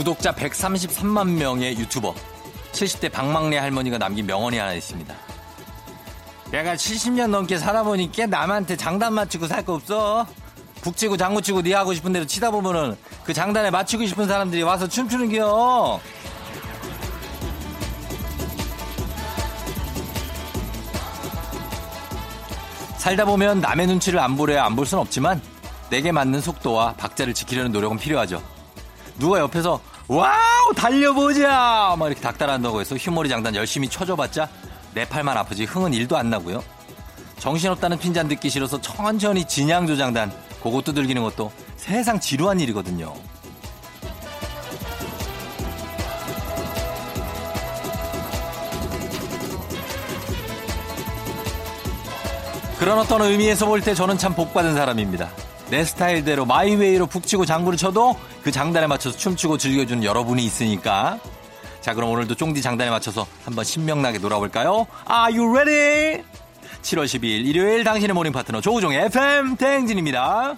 [0.00, 2.14] 구독자 133만 명의 유튜버
[2.72, 5.14] 70대 박막내 할머니가 남긴 명언이 하나 있습니다.
[6.50, 10.26] 내가 70년 넘게 살아보니까 남한테 장단 맞추고 살 거 없어.
[10.80, 16.00] 북치고 장구치고 네 하고 싶은 대로 치다 보면은 그 장단에 맞추고 싶은 사람들이 와서 춤추는겨.
[22.96, 25.42] 살다 보면 남의 눈치를 안 보려야 안볼 순 없지만
[25.90, 28.42] 내게 맞는 속도와 박자를 지키려는 노력은 필요하죠.
[29.18, 29.78] 누가 옆에서
[30.10, 34.48] wow 달려보자 막 이렇게 닥달한다고 해서 휘모리 장단 열심히 쳐줘봤자
[34.92, 36.64] 내 팔만 아프지 흥은 일도 안 나고요.
[37.38, 40.32] 정신없다는 핀잔 듣기 싫어서 천천히 진양조 장단
[40.64, 43.14] 그거 두들기는 것도 세상 지루한 일이거든요.
[52.78, 55.28] 그런 어떤 의미에서 볼 때 저는 참 복받은 사람입니다.
[55.70, 61.18] 내 스타일대로 my way로 북치고 장구를 쳐도 그 장단에 맞춰서 춤추고 즐겨주는 여러분이 있으니까.
[61.80, 64.86] 자, 그럼 오늘도 쫑디 장단에 맞춰서 한번 신명나게 놀아볼까요?
[65.10, 66.24] Are you ready?
[66.82, 70.56] 7월 12일 일요일 당신의 모닝 파트너 조우종의 FM 대행진입니다.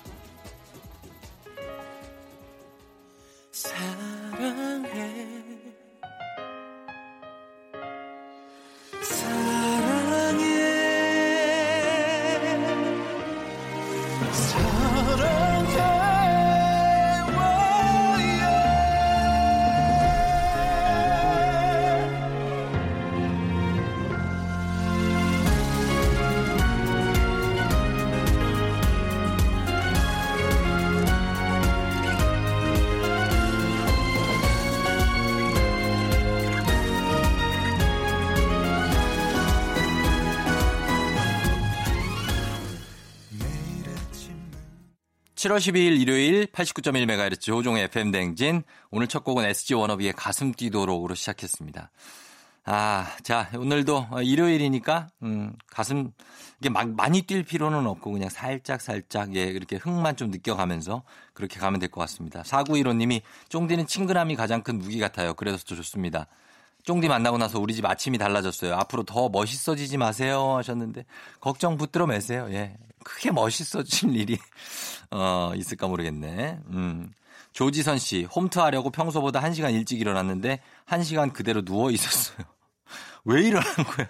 [45.52, 51.90] (7월 12일) 일요일 (89.1MHz) 조종의 FM 댕진 오늘 첫 곡은 SG 워너비의 가슴 뛰도록으로 시작했습니다.
[52.64, 56.12] 아, 자, 오늘도 일요일이니까, 음, 가슴,
[56.60, 61.02] 이게 막 많이 뛸 필요는 없고 그냥 살짝 살짝, 예, 이렇게 흥만 좀 느껴가면서
[61.34, 62.42] 그렇게 가면 될 것 같습니다.
[62.42, 63.20] 4915님이
[63.50, 65.34] 쫑디는 친근함이 가장 큰 무기 같아요.
[65.34, 66.28] 그래서 좋습니다.
[66.84, 68.74] 쫑디 만나고 나서 우리 집 아침이 달라졌어요.
[68.74, 71.04] 앞으로 더 멋있어지지 마세요 하셨는데
[71.40, 72.48] 걱정 붙들어 매세요.
[72.50, 72.76] 예.
[73.02, 74.38] 크게 멋있어질 일이
[75.10, 76.58] 어 있을까 모르겠네.
[76.68, 77.12] 음.
[77.52, 82.46] 조지선 씨, 홈트 하려고 평소보다 1시간 일찍 일어났는데 1시간 그대로 누워 있었어요.
[83.24, 84.06] 왜 일어난 거야?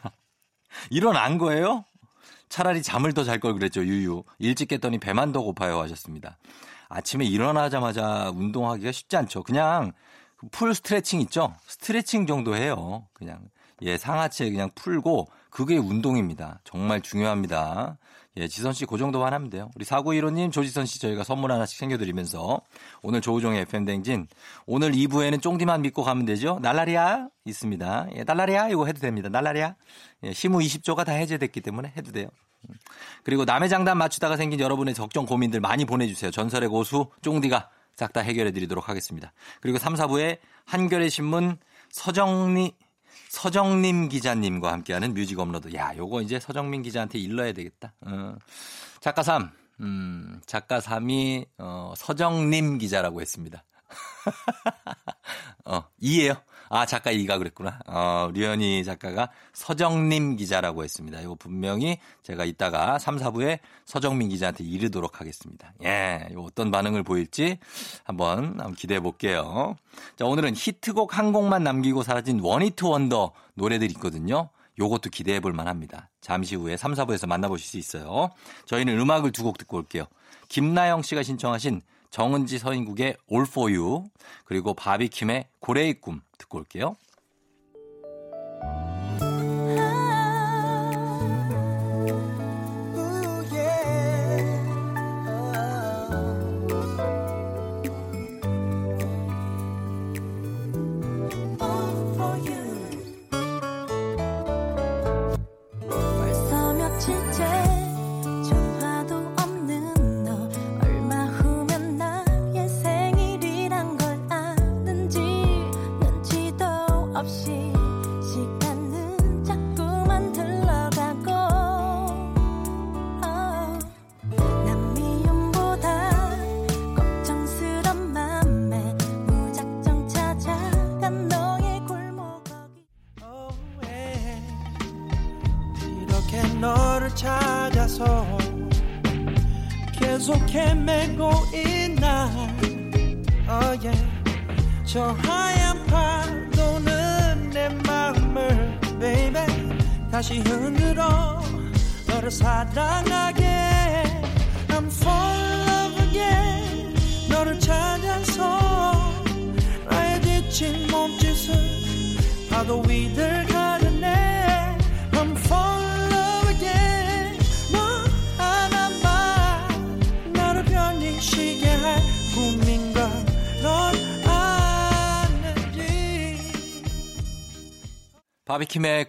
[0.90, 1.84] 일어난 거예요?
[2.48, 4.22] 차라리 잠을 더 잘 걸 그랬죠, 유유.
[4.38, 6.38] 일찍 깼더니 배만 더 고파요 하셨습니다.
[6.88, 9.42] 아침에 일어나자마자 운동하기가 쉽지 않죠.
[9.42, 9.92] 그냥
[10.50, 11.54] 풀 스트레칭 있죠?
[11.66, 13.08] 스트레칭 정도 해요.
[13.12, 13.40] 그냥.
[13.80, 16.60] 예, 상하체 그냥 풀고 그게 운동입니다.
[16.62, 17.98] 정말 중요합니다.
[18.38, 19.70] 예, 지선 씨 그 정도만 하면 돼요.
[19.76, 22.60] 우리 4915님, 조지선 씨 저희가 선물 하나씩 챙겨드리면서
[23.02, 24.26] 오늘 조우종의 FM댕진
[24.66, 26.58] 오늘 2부에는 쫑디만 믿고 가면 되죠.
[26.62, 28.08] 날라리아 있습니다.
[28.16, 29.28] 예, 날라리아 이거 해도 됩니다.
[29.28, 29.74] 날라리아.
[30.24, 32.28] 예, 시무 20조가 다 해제됐기 때문에 해도 돼요.
[32.68, 32.74] 음.
[33.24, 36.30] 그리고 남의 장단 맞추다가 생긴 여러분의 적정 고민들 많이 보내주세요.
[36.30, 39.32] 전설의 고수 쫑디가 싹 다 해결해 드리도록 하겠습니다.
[39.60, 41.58] 그리고 3, 4부에 한겨레 신문
[41.90, 42.74] 서정리
[43.32, 45.74] 서정림 기자님과 함께하는 뮤직 업로드.
[45.74, 47.94] 야, 요거 이제 서정민 기자한테 일러야 되겠다.
[48.02, 48.36] 어.
[49.00, 49.50] 작가 3,
[49.80, 53.64] 음, 작가 3이 어, 서정림 기자라고 했습니다.
[55.64, 56.42] 어, 2예요.
[56.74, 57.80] 아, 작가 2가 그랬구나.
[57.86, 61.20] 어, 류현희 작가가 서정림 기자라고 했습니다.
[61.20, 65.74] 이거 분명히 제가 이따가 3, 4부에 서정민 기자한테 이르도록 하겠습니다.
[65.84, 67.58] 예, 어떤 반응을 보일지
[68.04, 69.76] 한번, 한번 기대해 볼게요.
[70.16, 74.48] 자, 오늘은 히트곡 한 곡만 남기고 사라진 원히트 원더 노래들 있거든요.
[74.78, 76.08] 요것도 기대해 볼 만합니다.
[76.22, 78.30] 잠시 후에 3, 4부에서 만나보실 수 있어요.
[78.64, 80.04] 저희는 음악을 두 곡 듣고 올게요.
[80.48, 83.16] 김나영 씨가 신청하신 정은지 서인국의
[83.74, 84.04] You
[84.44, 86.96] 그리고 바비킴의 고래의 꿈 듣고 올게요.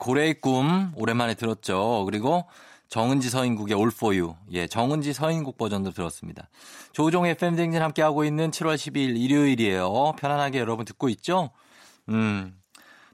[0.04, 2.04] 고래의 꿈 오랜만에 들었죠.
[2.04, 2.44] 그리고
[2.90, 4.36] 정은지 서인국의 All For You.
[4.52, 6.50] 예, 정은지 서인국 버전도 들었습니다.
[6.92, 10.14] 조종의 FM 댕진 함께하고 있는 7월 12일 일요일이에요.
[10.20, 11.52] 편안하게 여러분 듣고 있죠?
[12.10, 12.54] 음,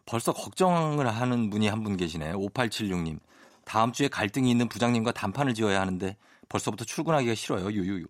[0.07, 2.33] 벌써 걱정을 하는 분이 한 분 계시네.
[2.33, 3.19] 5876님.
[3.65, 6.17] 다음 주에 갈등이 있는 부장님과 단판을 지어야 하는데
[6.49, 7.71] 벌써부터 출근하기가 싫어요.
[7.71, 8.07] 유유유.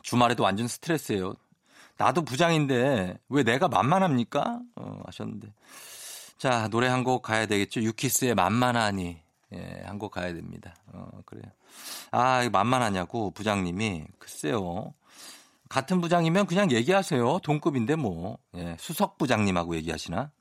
[0.00, 1.34] 주말에도 완전 스트레스예요.
[1.98, 4.60] 나도 부장인데 왜 내가 만만합니까?
[4.76, 5.52] 어, 하셨는데.
[6.42, 7.80] 자, 노래 한 곡 가야 되겠죠.
[7.82, 9.20] 유키스의 만만하니.
[9.54, 10.74] 예, 한 곡 가야 됩니다.
[10.92, 11.44] 어, 그래요.
[12.10, 14.06] 아, 만만하냐고, 부장님이.
[14.18, 14.92] 글쎄요.
[15.68, 17.38] 같은 부장이면 그냥 얘기하세요.
[17.44, 18.38] 동급인데 뭐.
[18.56, 20.32] 예, 수석 부장님하고 얘기하시나?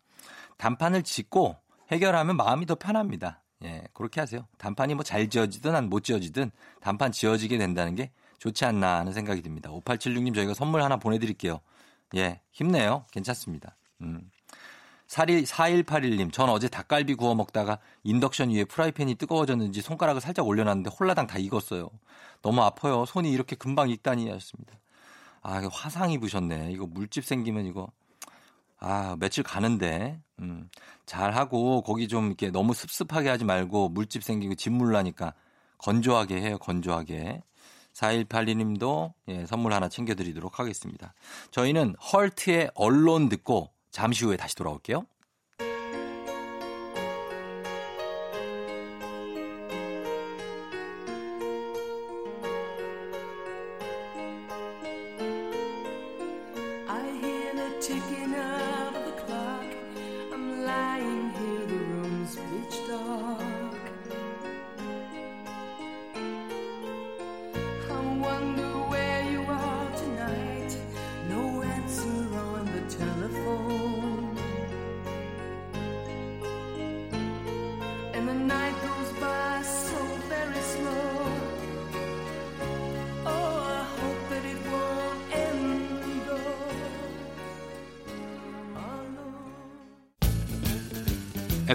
[0.58, 1.56] 단판을 짓고
[1.92, 3.44] 해결하면 마음이 더 편합니다.
[3.64, 4.48] 예, 그렇게 하세요.
[4.58, 6.50] 단판이 뭐 잘 지어지든 안 못 지어지든
[6.82, 8.10] 단판 지어지게 된다는 게
[8.40, 9.70] 좋지 않나 하는 생각이 듭니다.
[9.70, 11.60] 5876님 저희가 선물 하나 보내드릴게요.
[12.16, 13.06] 예, 힘내요.
[13.12, 13.76] 괜찮습니다.
[14.02, 14.32] 음.
[15.12, 21.38] 4181님, 전 어제 닭갈비 구워 먹다가 인덕션 위에 프라이팬이 뜨거워졌는지 손가락을 살짝 올려놨는데 홀라당 다
[21.38, 21.90] 익었어요.
[22.42, 23.06] 너무 아파요.
[23.06, 24.74] 손이 이렇게 금방 익다니 하셨습니다.
[25.42, 26.72] 아, 이거 화상 입으셨네.
[26.72, 27.92] 이거 물집 생기면 이거.
[28.80, 30.18] 아, 며칠 가는데.
[30.40, 30.70] 음,
[31.06, 35.34] 잘하고 거기 좀 이렇게 너무 습습하게 하지 말고 물집 생기고 진물 나니까
[35.80, 36.58] 건조하게 해요.
[36.58, 37.44] 건조하게.
[37.94, 41.14] 4182님도 예, 선물 하나 챙겨드리도록 하겠습니다.
[41.52, 45.06] 저희는 헐트의 언론 듣고 잠시 후에 다시 돌아올게요.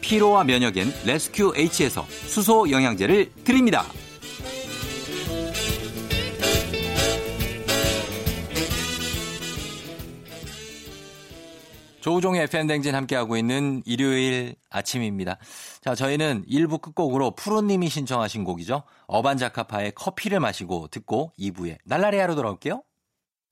[0.00, 3.84] 피로와 면역엔 레스큐 H에서 수소 영양제를 드립니다.
[12.00, 15.36] 조우종의 FM댕진 함께하고 있는 일요일 아침입니다.
[15.82, 18.82] 자, 저희는 1부 끝곡으로 푸르님이 신청하신 곡이죠.
[19.06, 22.82] 어반자카파의 커피를 마시고 듣고 2부에 날라리아로 돌아올게요.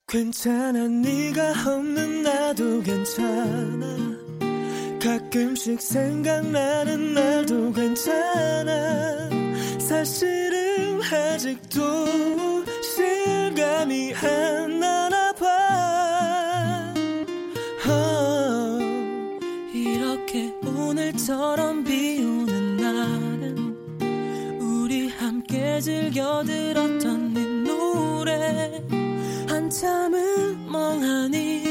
[0.07, 4.18] 괜찮아 네가 없는 나도 괜찮아
[4.99, 9.29] 가끔씩 생각나는 날도 괜찮아.
[9.79, 11.79] 사실은 아직도
[12.83, 16.93] 실감이 안 나나 봐.
[17.87, 18.79] 어,
[19.73, 28.83] 이렇게 오늘처럼 비 오는 날은 우리 함께 즐겨 들었던 네 노래.
[29.47, 31.63] 한참을 멍하니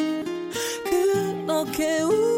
[0.85, 2.38] 그렇게 웃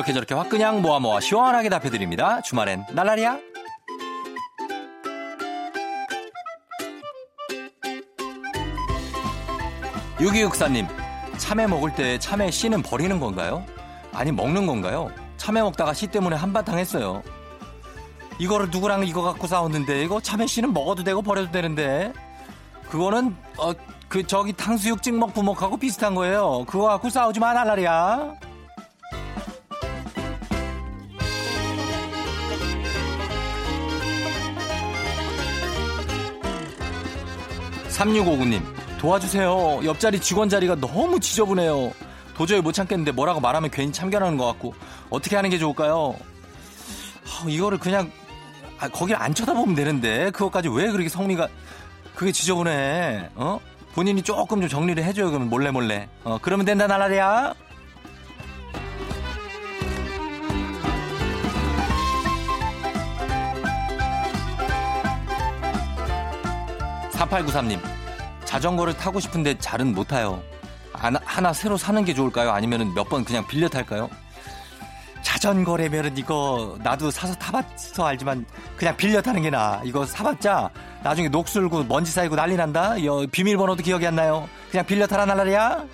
[0.00, 2.40] 이렇게 저렇게 확 그냥 모아 모아 시원하게 답해드립니다.
[2.40, 3.38] 주말엔 날라리야.
[10.16, 10.88] 6264님,
[11.36, 13.62] 참외 먹을 때 참외 씨는 버리는 건가요?
[14.14, 15.10] 아니, 먹는 건가요?
[15.36, 17.22] 참외 먹다가 씨 때문에 한바탕 했어요.
[18.38, 22.14] 이거를 누구랑 이거 갖고 싸웠는데, 이거 참외 씨는 먹어도 되고 버려도 되는데,
[22.88, 23.72] 그거는, 어,
[24.08, 26.64] 그, 저기 탕수육 찍먹 부먹하고 비슷한 거예요.
[26.66, 28.49] 그거 갖고 싸우지 마, 날라리야.
[38.00, 38.62] 3659님,
[38.98, 39.80] 도와주세요.
[39.84, 41.92] 옆자리 직원 자리가 너무 지저분해요.
[42.34, 44.74] 도저히 못 참겠는데 뭐라고 말하면 괜히 참견하는 것 같고,
[45.10, 46.16] 어떻게 하는 게 좋을까요?
[47.26, 48.10] 아, 이거를 그냥,
[48.78, 51.48] 아, 거길 안 쳐다보면 되는데, 그것까지 왜 그렇게 성미가,
[52.14, 53.60] 그게 지저분해, 어?
[53.92, 56.08] 본인이 조금 좀 정리를 해줘요, 그러면 몰래 몰래.
[56.24, 57.52] 어, 그러면 된다, 나라리야.
[67.20, 67.78] 4893님,
[68.44, 70.42] 자전거를 타고 싶은데 잘은 못 타요.
[70.92, 72.50] 하나, 하나 새로 사는 게 좋을까요?
[72.50, 74.08] 아니면 몇 번 그냥 빌려 탈까요?
[75.22, 78.44] 자전거라면은 이거 나도 사서 타봤어 알지만
[78.76, 79.80] 그냥 빌려 타는 게 나아.
[79.84, 80.70] 이거 사봤자
[81.02, 82.96] 나중에 녹슬고 먼지 쌓이고 난리 난다.
[82.96, 84.48] 이 비밀번호도 기억이 안 나요.
[84.70, 85.84] 그냥 빌려 타라 날라리야.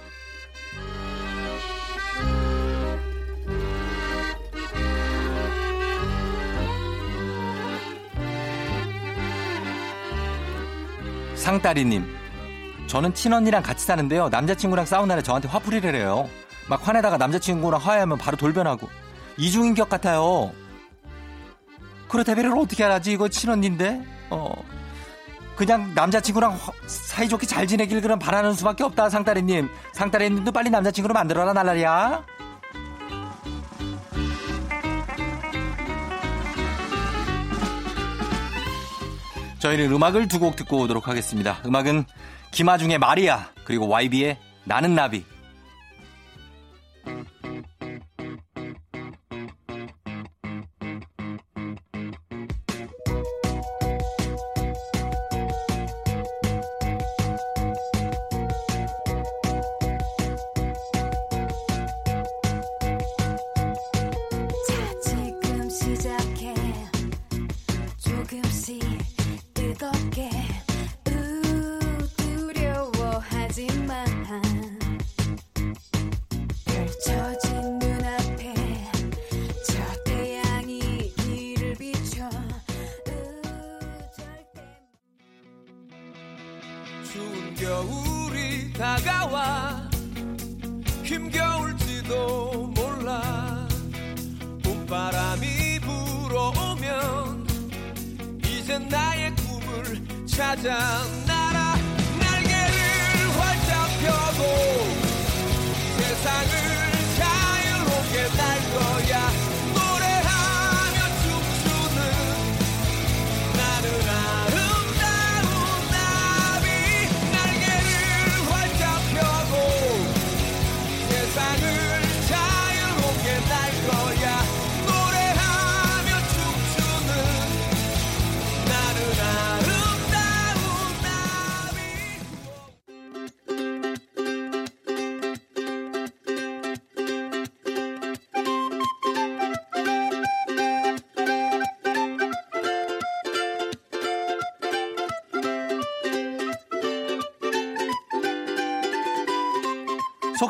[11.46, 12.04] 상따리님,
[12.88, 14.28] 저는 친언니랑 같이 사는데요.
[14.30, 16.28] 남자친구랑 싸운 날에 저한테 화풀이를 해요.
[16.68, 18.88] 막 화내다가 남자친구랑 화해하면 바로 돌변하고
[19.36, 20.50] 이중인격 같아요.
[22.08, 23.12] 그래 대비를 어떻게 하지?
[23.12, 24.04] 이거 친언니인데.
[24.30, 24.52] 어.
[25.54, 29.68] 그냥 남자친구랑 화- 사이좋게 잘 지내길 그럼 바라는 수밖에 없다 상따리님.
[29.92, 32.24] 상따리님도 빨리 남자친구로 만들어라 날라리야.
[39.66, 41.58] 저희는 음악을 두 곡 듣고 오도록 하겠습니다.
[41.66, 42.04] 음악은
[42.52, 45.24] 김아중의 마리아 그리고 YB의 나는 나비.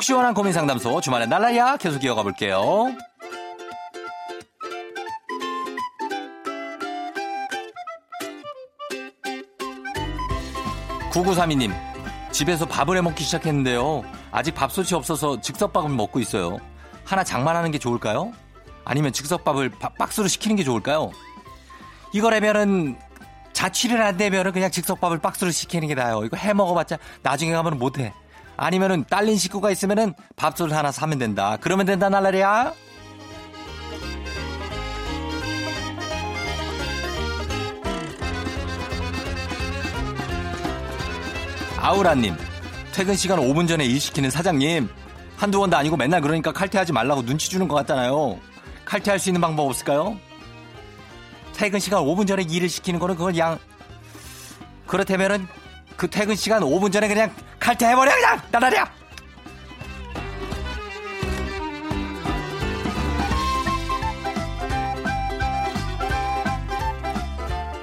[0.07, 2.95] 시원한 고민 상담소 주말에 날라야 계속 이어가 볼게요.
[11.11, 11.73] 9932님,
[12.31, 14.03] 집에서 밥을 해 먹기 시작했는데요.
[14.31, 16.59] 아직 밥솥이 없어서 즉석밥을 먹고 있어요.
[17.03, 18.31] 하나 장만하는 게 좋을까요?
[18.85, 21.11] 아니면 즉석밥을 바- 박스로 시키는 게 좋을까요?
[22.13, 22.97] 이거라면은
[23.51, 26.23] 자취를 안 되면은 그냥 즉석밥을 박스로 시키는 게 나아요.
[26.23, 28.13] 이거 해 먹어봤자 나중에 가면 못해.
[28.57, 31.57] 아니면은 딸린 식구가 있으면은 밥솥을 하나 사면 된다.
[31.61, 32.73] 그러면 된다 날라리야.
[41.79, 42.35] 아우라님,
[42.91, 44.89] 퇴근 시간 5분 전에 일 시키는 사장님.
[45.37, 48.39] 한두 번도 아니고 맨날 그러니까 칼퇴하지 말라고 눈치 주는 것 같잖아요.
[48.83, 50.17] 칼퇴할 수 있는 방법 없을까요?
[51.53, 53.59] 퇴근 시간 5분 전에 일을 시키는 거는 그건 그냥
[54.87, 55.47] 그렇다면은
[55.97, 58.39] 그 퇴근 시간 5분 전에 그냥 칼퇴해버려 그냥.
[58.51, 58.91] 나라랴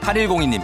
[0.01, 0.63] 8102님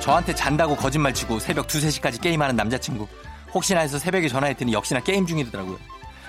[0.00, 3.06] 저한테 잔다고 거짓말 치고 새벽 2, 3시까지 게임하는 남자친구.
[3.54, 5.78] 혹시나 해서 새벽에 전화했더니 역시나 게임 중이더라고요.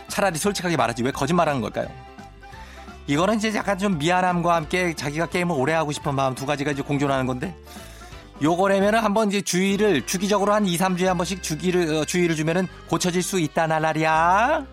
[0.10, 1.88] 차라리 솔직하게 말하지 왜 거짓말하는 걸까요?
[3.08, 6.84] 이거는 이제 약간 좀 미안함과 함께 자기가 게임을 오래 하고 싶은 마음 두 가지가 이제
[6.84, 7.56] 공존하는 건데
[8.41, 13.22] 요거라면은 한번 이제 주의를 주기적으로 한 2, 3주에 한 번씩 주기를 어, 주의를 주면은 고쳐질
[13.22, 14.65] 수 있다 나라리야.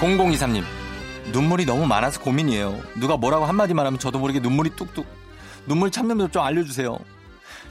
[0.00, 0.64] 공공이삼님
[1.30, 2.80] 눈물이 너무 많아서 고민이에요.
[2.96, 5.06] 누가 뭐라고 한마디만 하면 저도 모르게 눈물이 뚝뚝.
[5.66, 6.98] 눈물 참는 법좀 알려주세요.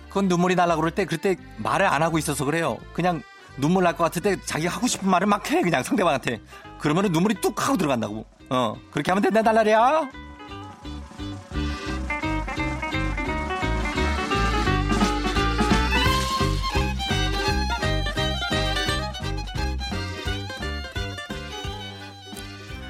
[0.08, 2.78] 그건 눈물이 날라 그럴 때 그때 말을 안 하고 있어서 그래요.
[2.94, 3.22] 그냥
[3.58, 6.40] 눈물 날 것 같을 때 자기 하고 싶은 말을 막 해 그냥 상대방한테.
[6.80, 8.26] 그러면은 눈물이 뚝 하고 들어간다고.
[8.50, 10.10] 어 그렇게 하면 된다 달라리야.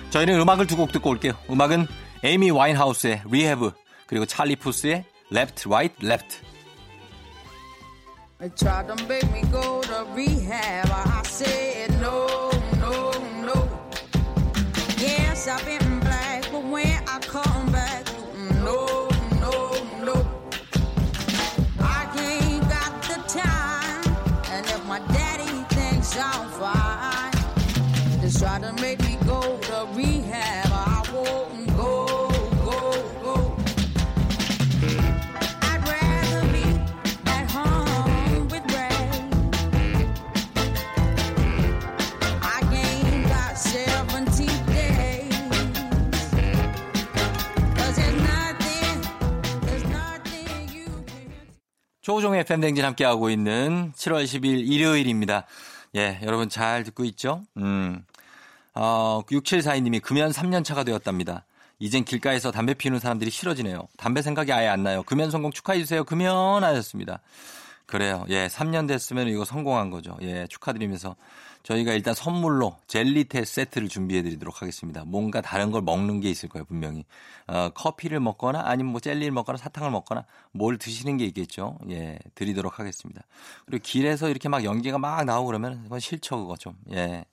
[0.10, 1.34] 저희는 음악을 두 곡 듣고 올게요.
[1.50, 1.88] 음악은
[2.24, 3.71] 에이미 와인하우스의 Rehab
[4.08, 6.41] 그리고 찰리 푸스의 Left, Right, Left.
[8.41, 10.89] They tried to make me go to rehab.
[10.89, 12.49] I said no,
[12.80, 13.12] no,
[13.45, 13.69] no.
[14.97, 15.81] Yes, I've been
[52.12, 55.45] 조종의 팬댕진 함께하고 있는 7월 10일 일요일입니다.
[55.95, 57.41] 예, 여러분 잘 듣고 있죠?
[57.56, 58.04] 음.
[58.74, 61.45] 어, 6742님이 금연 3년 차가 되었답니다.
[61.80, 63.88] 이젠 길가에서 담배 피우는 사람들이 싫어지네요.
[63.95, 65.04] 담배 생각이 아예 안 나요.
[65.04, 66.04] 금연 성공 축하해주세요.
[66.04, 67.21] 금연 하셨습니다.
[67.86, 68.26] 그래요.
[68.28, 70.17] 예, 3년 됐으면 이거 성공한 거죠.
[70.21, 71.15] 예, 축하드리면서
[71.63, 75.04] 저희가 일단 선물로 젤리테 세트를 준비해 드리도록 하겠습니다.
[75.06, 77.06] 뭔가 다른 걸 먹는 게 있을 거예요, 분명히.
[77.47, 81.78] 어, 커피를 먹거나 아니면 뭐 젤리를 먹거나 사탕을 먹거나 뭘 드시는 게 있겠죠.
[81.89, 83.21] 예, 드리도록 하겠습니다.
[83.65, 86.76] 그리고 길에서 이렇게 막 연기가 막 나오고 그러면 그건 싫죠, 그거 좀.
[86.91, 87.26] 예.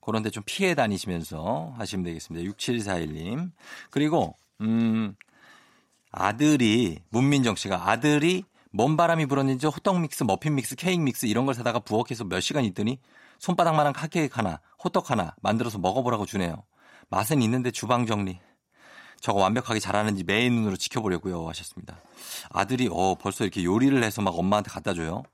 [0.00, 2.50] 그런데 좀 피해 다니시면서 하시면 되겠습니다.
[2.52, 3.50] 6741님.
[3.90, 5.16] 그리고, 음,
[6.10, 11.54] 아들이, 문민정 씨가 아들이 먼 바람이 불었는지 호떡 믹스, 머핀 믹스, 케이크 믹스 이런 걸
[11.54, 12.98] 사다가 부엌에서 몇 시간 있더니
[13.44, 16.62] 손바닥만한 핫케이크 하나, 호떡 하나 만들어서 먹어보라고 주네요.
[17.10, 18.40] 맛은 있는데 주방 정리.
[19.20, 22.00] 저거 완벽하게 잘하는지 매의 눈으로 지켜보려고요 하셨습니다.
[22.48, 25.24] 아들이 어 벌써 이렇게 요리를 해서 막 엄마한테 갖다 줘요.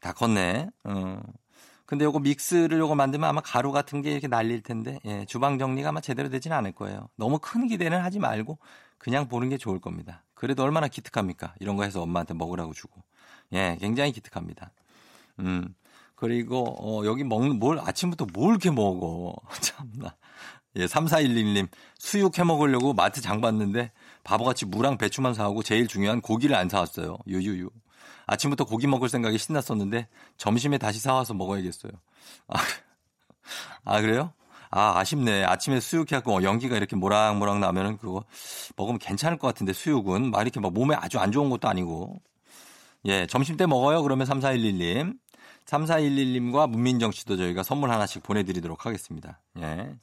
[0.00, 0.70] 다 컸네.
[0.84, 1.20] 어.
[1.84, 5.90] 근데 요거 믹스를 요거 만들면 아마 가루 같은 게 이렇게 날릴 텐데 예, 주방 정리가
[5.90, 7.10] 아마 제대로 되지는 않을 거예요.
[7.16, 8.58] 너무 큰 기대는 하지 말고
[8.96, 10.24] 그냥 보는 게 좋을 겁니다.
[10.32, 11.54] 그래도 얼마나 기특합니까?
[11.60, 13.02] 이런 거 해서 엄마한테 먹으라고 주고.
[13.52, 14.72] 예, 굉장히 기특합니다.
[15.40, 15.74] 음.
[16.16, 19.34] 그리고 어 여기 먹는 뭘 아침부터 뭘 이렇게 먹어.
[19.60, 20.16] 참나.
[20.76, 23.92] 예, 3411님 수육 해 먹으려고 마트 장 봤는데
[24.24, 27.16] 바보같이 무랑 배추만 사오고 제일 중요한 고기를 안 사왔어요.
[27.26, 27.70] 유유유.
[28.26, 31.92] 아침부터 고기 먹을 생각이 신났었는데 점심에 다시 사와서 먹어야겠어요.
[32.48, 32.56] 아,
[33.84, 34.32] 아 그래요?
[34.70, 35.44] 아, 아쉽네.
[35.44, 38.24] 아침에 수육해갖고 연기가 이렇게 모락모락 나면은 그거
[38.76, 42.20] 먹으면 괜찮을 것 같은데 수육은 막 이렇게 막 몸에 아주 안 좋은 것도 아니고.
[43.06, 44.02] 예, 점심 때 먹어요.
[44.02, 45.14] 그러면 3411님.
[45.66, 49.40] 3411님과 문민정 씨도 저희가 선물 하나씩 보내드리도록 하겠습니다.
[49.58, 49.96] 예.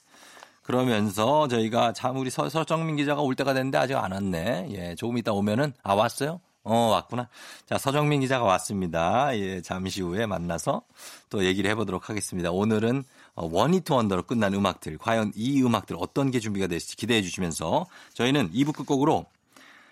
[0.62, 4.68] 그러면서 저희가 참 우리 서, 서정민 기자가 올 때가 됐는데 아직 안 왔네.
[4.72, 6.40] 예, 조금 이따 오면은 아 왔어요?
[6.64, 7.28] 어 왔구나.
[7.66, 9.38] 자 서정민 기자가 왔습니다.
[9.38, 10.84] 예, 잠시 후에 만나서
[11.30, 12.52] 또 얘기를 해보도록 하겠습니다.
[12.52, 13.04] 오늘은
[13.36, 18.52] 어, 원히트 원더로 끝난 음악들 과연 이 음악들 어떤 게 준비가 될지 기대해 주시면서 저희는
[18.52, 19.26] 2부 끝곡으로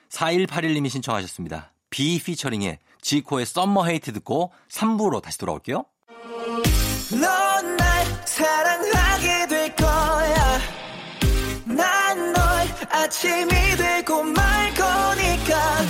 [0.09, 1.71] 4181님이 신청하셨습니다.
[1.89, 5.85] 비 피처링의 지코의 Summer Hate 듣고 3부로 다시 돌아올게요.
[7.11, 10.59] 넌 날 사랑하게 될 거야.
[11.65, 12.35] 난 널
[12.89, 15.81] 아침이 되고 말 거니까.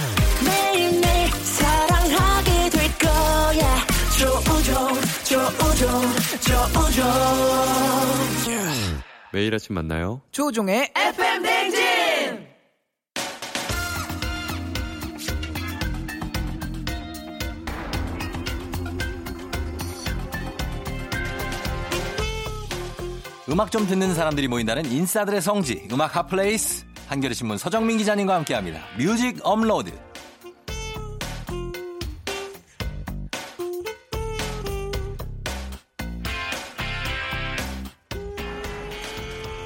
[0.45, 3.85] 매일매일 사랑하게 될 거야
[4.17, 6.01] 조우종, 조우종,
[6.41, 7.01] 조우종.
[9.33, 10.21] 매일 아침 만나요.
[10.31, 11.80] 조우종의 FM 댕진!
[23.51, 28.79] 음악 좀 듣는 사람들이 모인다는 인싸들의 성지 음악 핫플레이스 한겨레 신문 서정민 기자님과 함께합니다.
[28.97, 29.91] 뮤직 업로드.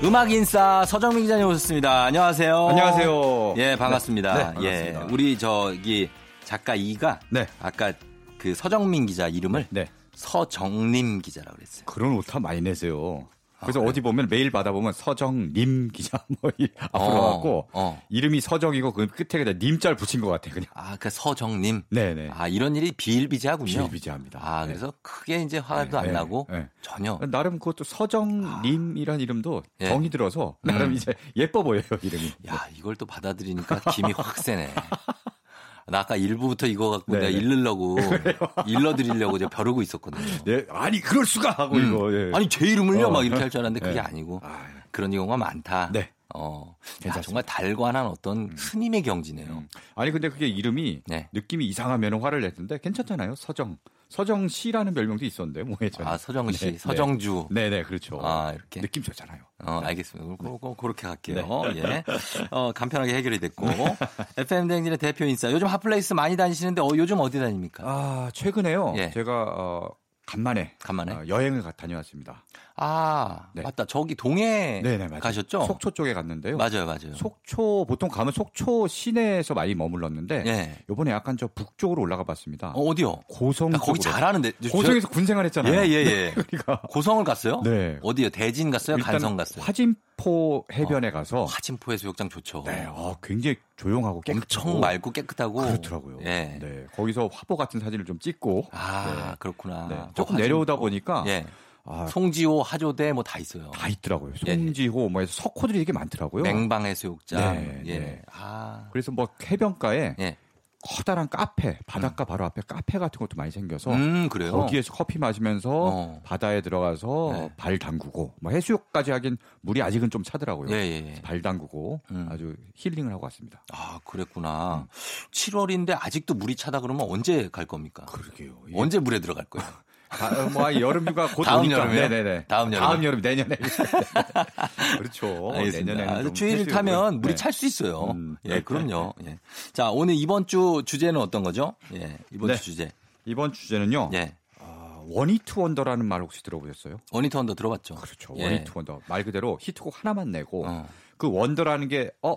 [0.04, 2.06] 음악 인싸 서정민 기자님 오셨습니다.
[2.06, 2.68] 안녕하세요.
[2.70, 3.54] 안녕하세요.
[3.58, 4.34] 예, 반갑습니다.
[4.34, 5.14] 네, 네, 예, 반갑습니다.
[5.14, 6.10] 우리 저기
[6.44, 7.46] 작가 이가 네.
[7.62, 7.94] 아까
[8.40, 9.86] 그 서정민 기자 이름을 네.
[10.16, 11.86] 서정림 기자라고 그랬어요.
[11.86, 13.28] 그런 오타 많이 내세요.
[13.66, 13.90] 그래서 그래요?
[13.90, 18.02] 어디 보면 메일 받아보면 서정님 기자 뭐 이- 앞으로 어, 갖고 어.
[18.10, 20.68] 이름이 서정이고 그 끝에 그냥 님자 붙인 것 같아 그냥.
[20.74, 21.84] 아, 그 서정님.
[21.90, 22.30] 네네.
[22.34, 23.66] 아, 이런 일이 비일비재하군요.
[23.66, 24.40] 비일비재합니다.
[24.42, 24.68] 아, 네.
[24.68, 26.68] 그래서 크게 이제 화도 네, 안 네, 나고 네.
[26.82, 27.20] 전혀.
[27.30, 29.90] 나름 그것도 서정님이란 이름도 예.
[29.90, 32.32] 정이 들어서 나름 이제 예뻐 보여요 이름이.
[32.48, 34.70] 야, 이걸 또 받아들이니까 김이 확 세네.
[35.88, 37.38] 나 아까 일부부터 이거 갖고 네, 내가 네.
[37.38, 37.98] 일르려고
[38.66, 40.26] 일러드리려고 이제 벼르고 있었거든요.
[40.44, 41.88] 네, 아니 그럴 수가 하고 음.
[41.88, 42.12] 이거.
[42.14, 42.32] 예.
[42.34, 43.12] 아니 제 이름을요 어.
[43.12, 44.08] 막 이렇게 할 줄 알았는데 그게 네.
[44.08, 45.92] 아니고 아, 그런 경우가 많다.
[45.94, 46.10] 네.
[46.34, 47.22] 어, 야.
[47.22, 49.48] 정말 달관한 어떤 스님의 경지네요.
[49.48, 49.68] 음.
[49.96, 51.30] 아니 근데 그게 이름이 네.
[51.34, 53.36] 느낌이 이상하면 화를 냈는데 괜찮잖아요.
[53.36, 53.78] 서정.
[54.10, 56.08] 서정 씨라는 별명도 있었는데 뭐 예전에.
[56.10, 56.78] 아 서정 씨, 네, 네.
[56.78, 57.48] 서정주.
[57.52, 58.20] 네 네 그렇죠.
[58.22, 58.82] 아 이렇게.
[58.82, 59.42] 느낌 좋잖아요.
[59.66, 60.36] 어, 알겠습니다.
[60.38, 61.64] 그, 그, 그렇게 갈게요.
[61.74, 61.82] 네.
[61.82, 62.04] 예.
[62.52, 63.66] 어, 간편하게 해결이 됐고.
[64.38, 65.52] FM 대행진의 대표 인싸.
[65.52, 67.84] 요즘 hot place 많이 다니시는데, 어, 요즘 어디 다닙니까?
[67.86, 68.94] 아 최근에요.
[68.98, 69.10] 예.
[69.12, 69.90] 제가 어,
[70.26, 71.14] 간만에 간만에?
[71.14, 72.44] 어, 여행을 가, 다녀왔습니다.
[72.78, 73.62] 아, 네.
[73.62, 73.86] 맞다.
[73.86, 75.20] 저기 동해 네네 맞아요.
[75.22, 75.64] 가셨죠?
[75.66, 76.58] 속초 쪽에 갔는데요.
[76.58, 77.14] 맞아요, 맞아요.
[77.16, 80.84] 속초 보통 가면 속초 시내에서 많이 머물렀는데 예.
[80.90, 82.72] 이번에 약간 저 북쪽으로 올라가 봤습니다.
[82.76, 83.22] 어, 어디요?
[83.30, 84.00] 고성 나 거기.
[84.00, 84.52] 잘하는데.
[84.72, 85.74] 고성에서 군생활했잖아요.
[85.74, 86.34] 예, 예, 예.
[86.50, 87.62] 그러니까 고성을 갔어요?
[87.64, 87.98] 네.
[88.02, 88.30] 어디요?
[88.32, 88.98] 대진 갔어요?
[88.98, 89.64] 간성 갔어요?
[89.64, 92.64] 화진포 해변에 가서 화진포 해수욕장 좋죠.
[92.66, 95.62] 네, 어, 굉장히 조용하고 깨끗하고 엄청 맑고 깨끗하고.
[95.62, 96.20] 그렇더라고요.
[96.22, 96.58] 예.
[96.62, 99.88] 네, 거기서 화보 같은 사진을 좀 찍고 아, 그렇구나.
[99.90, 100.36] 네, 어, 조금.
[100.38, 101.46] 내려오다 보니까 예.
[101.88, 103.70] 아, 송지호, 하조대 뭐 다 있어요.
[103.72, 104.34] 다 있더라고요.
[104.48, 104.56] 예.
[104.56, 106.44] 송지호 뭐 해서 석호들이 되게 많더라고요.
[106.44, 107.54] 맹방 해수욕장.
[107.56, 108.00] 네, 예.
[108.00, 108.22] 네.
[108.32, 108.88] 아.
[108.92, 110.38] 그래서 뭐 해변가에 예.
[110.88, 114.30] 커다란 카페, 바닷가 바로 앞에 카페 같은 것도 많이 생겨서 음?
[114.30, 116.22] 거기에서 커피 마시면서 어.
[116.24, 117.54] 바다에 들어가서 네.
[117.58, 120.70] 발 담그고 뭐 해수욕까지 하긴 물이 아직은 좀 차더라고요.
[120.72, 121.22] 예, 예, 예.
[121.22, 122.28] 발 담그고 음.
[122.30, 123.64] 아주 힐링을 하고 왔습니다.
[123.74, 124.84] 아, 그랬구나.
[124.84, 124.88] 음.
[125.32, 128.06] 7월인데 아직도 물이 차다 그러면 언제 갈 겁니까?
[128.06, 128.56] 그러게요.
[128.76, 129.68] 언제 물에 들어갈 거예요?
[130.10, 131.80] 다, 뭐 여름 휴가 곧 다음 오니까.
[131.80, 132.02] 여름에요?
[132.10, 132.46] 네네네.
[132.46, 132.88] 다음 여름에?
[132.88, 133.56] 다음 여름 내년에.
[134.98, 135.52] 그렇죠.
[135.54, 135.94] 알겠습니다.
[135.94, 136.68] 내년에는 좀 추위를.
[136.68, 137.36] 타면 물이 네.
[137.36, 138.12] 찰수 있어요.
[138.12, 138.62] 음, 예, 네.
[138.62, 139.14] 그럼요.
[139.26, 139.40] 예.
[139.74, 141.76] 자, 오늘 이번 주 주제는 어떤 거죠?
[141.94, 142.56] 예, 이번 네.
[142.56, 142.92] 주 주제.
[143.26, 144.12] 이번 주제는요.
[144.14, 144.36] 예.
[144.60, 146.98] 아, one-hit wonder라는 말 혹시 들어보셨어요?
[147.12, 147.96] one-hit wonder 들어봤죠?
[147.96, 148.36] 그렇죠.
[148.38, 148.44] 예.
[148.46, 149.02] one-hit wonder.
[149.08, 150.88] 말 그대로 히트곡 하나만 내고 어.
[151.18, 152.36] 그 wonder라는 게 어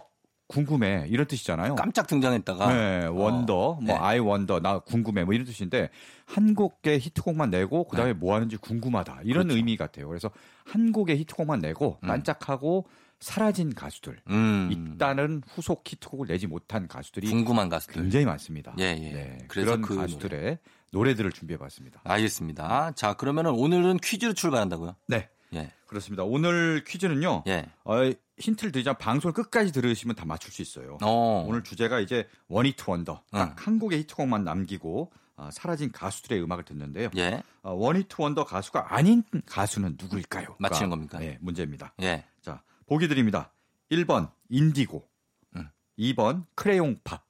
[0.48, 1.74] 궁금해 이런 뜻이잖아요.
[1.76, 3.92] 깜짝 등장했다가 네, wonder, 뭐 네.
[3.92, 5.90] I wonder, 나 궁금해 뭐 이런 뜻인데
[6.24, 9.48] 한 곡의 히트곡만 내고 그다음에 뭐 하는지 궁금하다 이런 네.
[9.48, 9.56] 그렇죠.
[9.56, 10.08] 의미 같아요.
[10.08, 10.30] 그래서
[10.64, 12.08] 한 곡의 히트곡만 내고 음.
[12.08, 12.86] 반짝하고
[13.20, 14.94] 사라진 가수들 음.
[14.94, 18.02] 있다는 후속 히트곡을 내지 못한 가수들이 궁금한 가수들.
[18.02, 18.74] 굉장히 많습니다.
[18.78, 19.12] 예, 예.
[19.12, 20.58] 네, 그래서 그런 그 가수들의
[20.92, 22.00] 노래들을 준비해봤습니다.
[22.04, 22.92] 알겠습니다.
[22.94, 24.96] 자, 그러면은 오늘은 퀴즈로 출발한다고요?
[25.08, 25.72] 네, 예.
[25.86, 26.22] 그렇습니다.
[26.24, 27.44] 오늘 퀴즈는요.
[27.48, 27.66] 예.
[27.84, 30.98] 어, 힌트를 드리자면 방송을 끝까지 들으시면 다 맞출 수 있어요.
[31.02, 31.44] 어.
[31.46, 33.54] 오늘 주제가 이제 원히트 원더 딱 응.
[33.56, 37.10] 한 곡의 히트곡만 남기고 어, 사라진 가수들의 음악을 듣는데요.
[37.16, 37.42] 예.
[37.62, 40.56] 어, one-hit wonder 가수가 아닌 가수는 누구일까요?
[40.58, 41.18] 맞히는 겁니까?
[41.18, 41.94] 네, 문제입니다.
[42.02, 42.24] 예.
[42.42, 43.52] 자, 보기 드립니다.
[43.90, 45.08] 1번 인디고,
[45.56, 45.70] 응.
[45.98, 47.24] 2번 크레용 팝,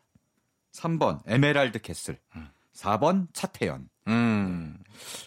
[0.72, 2.48] 3번 에메랄드 캐슬, 응.
[2.72, 3.88] 4번 차태현.
[4.08, 4.78] 음.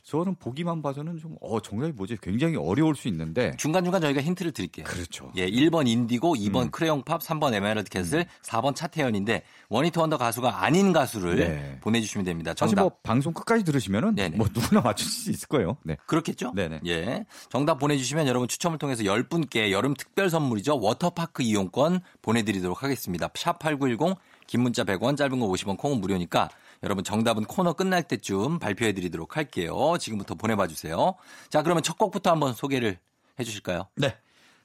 [0.03, 2.17] 저는 보기만 봐서는 좀 어, 정답이 뭐지?
[2.21, 4.85] 굉장히 어려울 수 있는데 중간중간 저희가 힌트를 드릴게요.
[4.85, 5.31] 그렇죠.
[5.37, 6.71] 예, 1번 인디고, 2번 음.
[6.71, 11.77] 크레용팝, 3번 에메랄드 캐슬, 4번 차태현인데 원히트 원더 가수가 아닌 가수를 네.
[11.81, 12.53] 보내주시면 됩니다.
[12.57, 14.35] 사실 정답 뭐 방송 끝까지 들으시면은 네네.
[14.35, 15.77] 뭐 누구나 맞출 수 있을 거예요.
[15.83, 15.95] 네.
[16.05, 16.51] 그렇겠죠?
[16.53, 16.81] 네네.
[16.87, 17.25] 예.
[17.49, 20.79] 정답 보내주시면 여러분 추첨을 통해서 10분께 여름 특별 선물이죠.
[20.79, 23.29] 워터파크 이용권 보내드리도록 하겠습니다.
[23.29, 24.17] 샵8910
[24.47, 26.49] 긴 문자 100원 짧은 거 50원 콩은 무료니까
[26.83, 29.97] 여러분 정답은 코너 끝날 때쯤 발표해 드리도록 할게요.
[29.99, 31.15] 지금부터 보내봐 주세요.
[31.49, 32.97] 자 그러면 첫 곡부터 한번 소개를
[33.39, 33.87] 해 주실까요?
[33.95, 34.17] 네.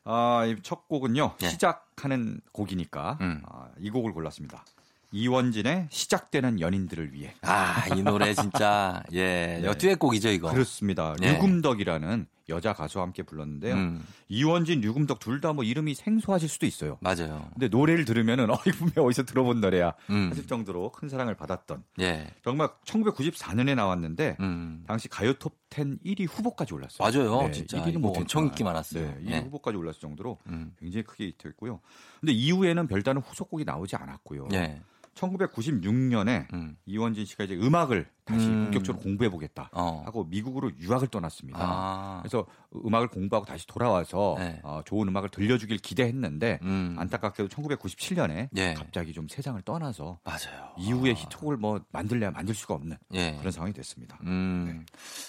[0.05, 1.35] 아, 이 첫 곡은요.
[1.41, 1.49] 네.
[1.49, 3.43] 시작하는 곡이니까 음.
[3.49, 4.65] 아, 이 곡을 골랐습니다.
[5.13, 7.35] 이원진의 시작되는 연인들을 위해.
[7.43, 9.75] 아 이 노래 진짜 예 네.
[9.79, 10.51] 듀엣곡이죠 이거.
[10.53, 11.15] 그렇습니다.
[11.21, 11.33] 네.
[11.33, 13.75] 류금덕이라는 여자 가수와 함께 불렀는데요.
[13.75, 16.97] 음, 이원진, 류금덕 둘 다 뭐 이름이 생소하실 수도 있어요.
[17.01, 17.49] 맞아요.
[17.55, 20.29] 근데 노래를 들으면은 어, 이거 분명 어디서 들어본 노래야 음.
[20.31, 22.29] 하실 정도로 큰 사랑을 받았던 예.
[22.45, 24.85] 정말 1994년에 나왔는데 음.
[24.87, 26.99] 당시 가요 톱10 1위 후보까지 올랐어요.
[27.11, 27.43] 맞아요.
[27.47, 28.21] 네, 진짜 1위는 이거 못했지만.
[28.23, 29.07] 엄청 인기 많았어요.
[29.07, 29.39] 네, 1위 예.
[29.41, 30.73] 후보까지 올랐을 정도로 음.
[30.79, 31.81] 굉장히 크게 히트했고요.
[32.21, 34.49] 근데 이후에는 별다른 후속곡이 나오지 않았고요.
[34.55, 34.81] 예.
[35.17, 36.77] 1996년에 음.
[36.87, 38.65] 이원진 씨가 이제 음악을 다시 음.
[38.65, 40.03] 본격적으로 공부해 보겠다 어.
[40.05, 41.59] 하고 미국으로 유학을 떠났습니다.
[41.61, 42.19] 아.
[42.23, 42.47] 그래서
[42.85, 44.61] 음악을 공부하고 다시 돌아와서 네.
[44.63, 46.97] 어, 좋은 음악을 들려주길 기대했는데 음.
[46.99, 48.75] 안타깝게도 1997년에 예.
[48.75, 50.73] 갑자기 좀 세상을 떠나서 맞아요.
[50.79, 51.15] 이후에 아.
[51.15, 53.37] 히트곡을 뭐 만들려야 만들 수가 없는 예.
[53.39, 54.19] 그런 상황이 됐습니다.
[54.25, 54.85] 음.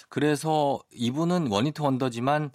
[0.08, 2.50] 그래서 이분은 원히트 원더지만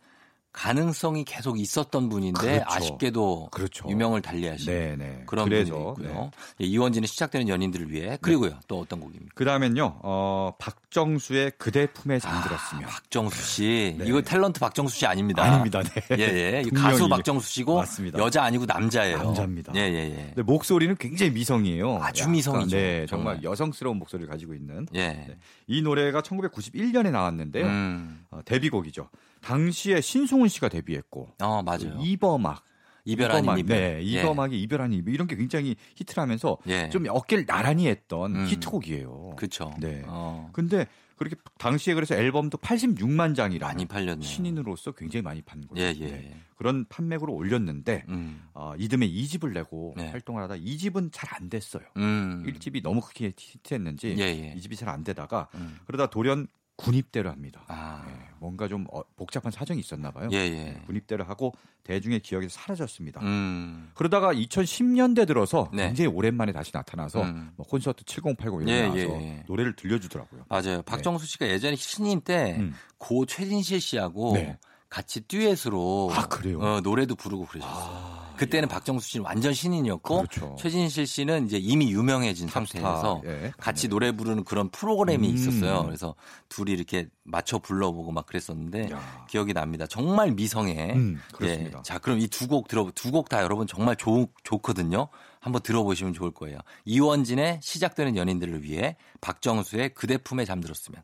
[0.53, 2.65] 가능성이 계속 있었던 분인데 그렇죠.
[2.67, 3.89] 아쉽게도 그렇죠.
[3.89, 5.23] 유명을 달리하신 네네.
[5.25, 6.31] 그런 그래서 분이 있고요.
[6.57, 6.65] 네.
[6.65, 9.31] 예, 이원진의 시작되는 연인들을 위해 그리고요 또 어떤 곡입니까?
[9.33, 12.83] 그 다음엔요, 어, 박정수의 그대 품에 잠들었으면.
[12.85, 14.05] 아, 박정수 씨 네.
[14.07, 15.43] 이거 탤런트 박정수 씨 아닙니다.
[15.43, 15.81] 아닙니다.
[15.81, 16.01] 네.
[16.17, 16.87] 예예 이 분명히.
[16.91, 18.19] 가수 박정수 씨고 맞습니다.
[18.19, 19.17] 여자 아니고 남자예요.
[19.17, 19.73] 남자입니다.
[19.75, 20.23] 예 예 예.
[20.35, 21.97] 근데 목소리는 굉장히 미성이에요.
[22.01, 22.77] 아주 미성이죠.
[22.77, 23.43] 네, 정말 정말.
[23.43, 24.87] 여성스러운 목소리를 가지고 있는.
[24.93, 25.07] 예.
[25.07, 25.37] 네.
[25.67, 27.65] 이 노래가 1991년에 나왔는데요.
[27.65, 28.25] 음.
[28.29, 29.09] 어, 데뷔곡이죠.
[29.43, 31.97] 당시에 신승훈 씨가 데뷔했고 어 맞아요.
[32.01, 32.63] 이범학
[33.05, 33.77] 이별 아닌 이범학, 이별.
[33.77, 36.89] 네, 이범학의 이별 아닌 이별 이런 게 굉장히 히트를 하면서 예.
[36.89, 38.47] 좀 어깨를 나란히 했던 음.
[38.47, 39.33] 히트곡이에요.
[39.35, 39.73] 그렇죠.
[39.79, 40.03] 네.
[40.07, 44.21] 어, 근데 그렇게 당시에 그래서 앨범도 86만 장이라 많이 팔렸네요.
[44.27, 45.85] 신인으로서 굉장히 많이 판 거예요.
[45.85, 46.05] 예, 예.
[46.11, 46.35] 네.
[46.55, 48.41] 그런 판매고를 올렸는데 음.
[48.53, 50.09] 어, 이듬해 2집을 내고 네.
[50.09, 51.83] 활동을 하다 2집은 잘 안 됐어요.
[51.97, 52.43] 음.
[52.47, 54.55] 1집이 너무 크게 히트했는지 예, 예.
[54.57, 55.77] 2집이 잘 안 되다가 음.
[55.85, 57.63] 그러다 돌연 군입대를 합니다.
[57.67, 58.03] 아.
[58.07, 60.29] 네, 뭔가 좀 어, 복잡한 사정이 있었나 봐요.
[60.31, 60.81] 예, 예.
[60.85, 63.21] 군입대를 하고 대중의 기억에서 사라졌습니다.
[63.21, 63.91] 음.
[63.93, 65.87] 그러다가 2010년대 들어서 네.
[65.87, 67.51] 굉장히 오랜만에 다시 나타나서 음.
[67.55, 69.43] 뭐 콘서트 7080 이런 데 예, 나와서 예, 예.
[69.47, 70.45] 노래를 들려주더라고요.
[70.49, 70.81] 맞아요.
[70.81, 72.73] 박정수 씨가 예전에 신인 때 음.
[72.97, 74.57] 고 최진실 씨하고 네.
[74.93, 76.59] 같이 듀엣으로 아, 그래요?
[76.59, 78.21] 어, 노래도 부르고 그러셨어요.
[78.37, 80.55] 그때는 박정수 씨는 완전 신인이었고 그렇죠.
[80.59, 85.33] 최진실 씨는 이제 이미 유명해진 탑스타, 상태에서 예, 같이 노래 부르는 그런 프로그램이 음.
[85.35, 85.83] 있었어요.
[85.85, 86.13] 그래서
[86.49, 89.25] 둘이 이렇게 맞춰 불러보고 막 그랬었는데 야.
[89.29, 89.87] 기억이 납니다.
[89.87, 90.93] 정말 미성에.
[90.93, 91.19] 음.
[91.41, 91.71] 예.
[91.83, 95.07] 자, 그럼 이 두 곡 들어 두 곡 다 여러분 정말 좋, 좋거든요.
[95.39, 96.59] 한번 들어보시면 좋을 거예요.
[96.85, 101.01] 이원진의 시작되는 연인들을 위해 박정수의 그대 품에 잠들었으면.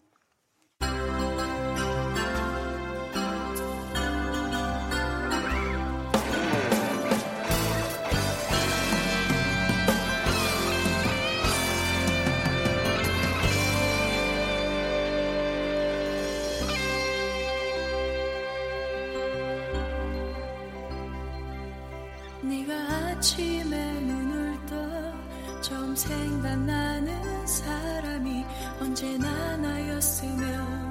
[22.42, 28.46] 네가 아침에 눈을 떠 처음 생각나는 사람이
[28.80, 30.90] 언제나 나였으면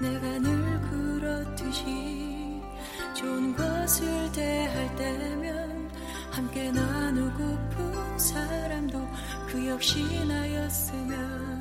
[0.00, 2.62] 내가 늘 그렇듯이
[3.14, 5.90] 좋은 것을 대할 때면
[6.30, 9.08] 함께 나누고픈 사람도
[9.48, 11.55] 그 역시 나였으면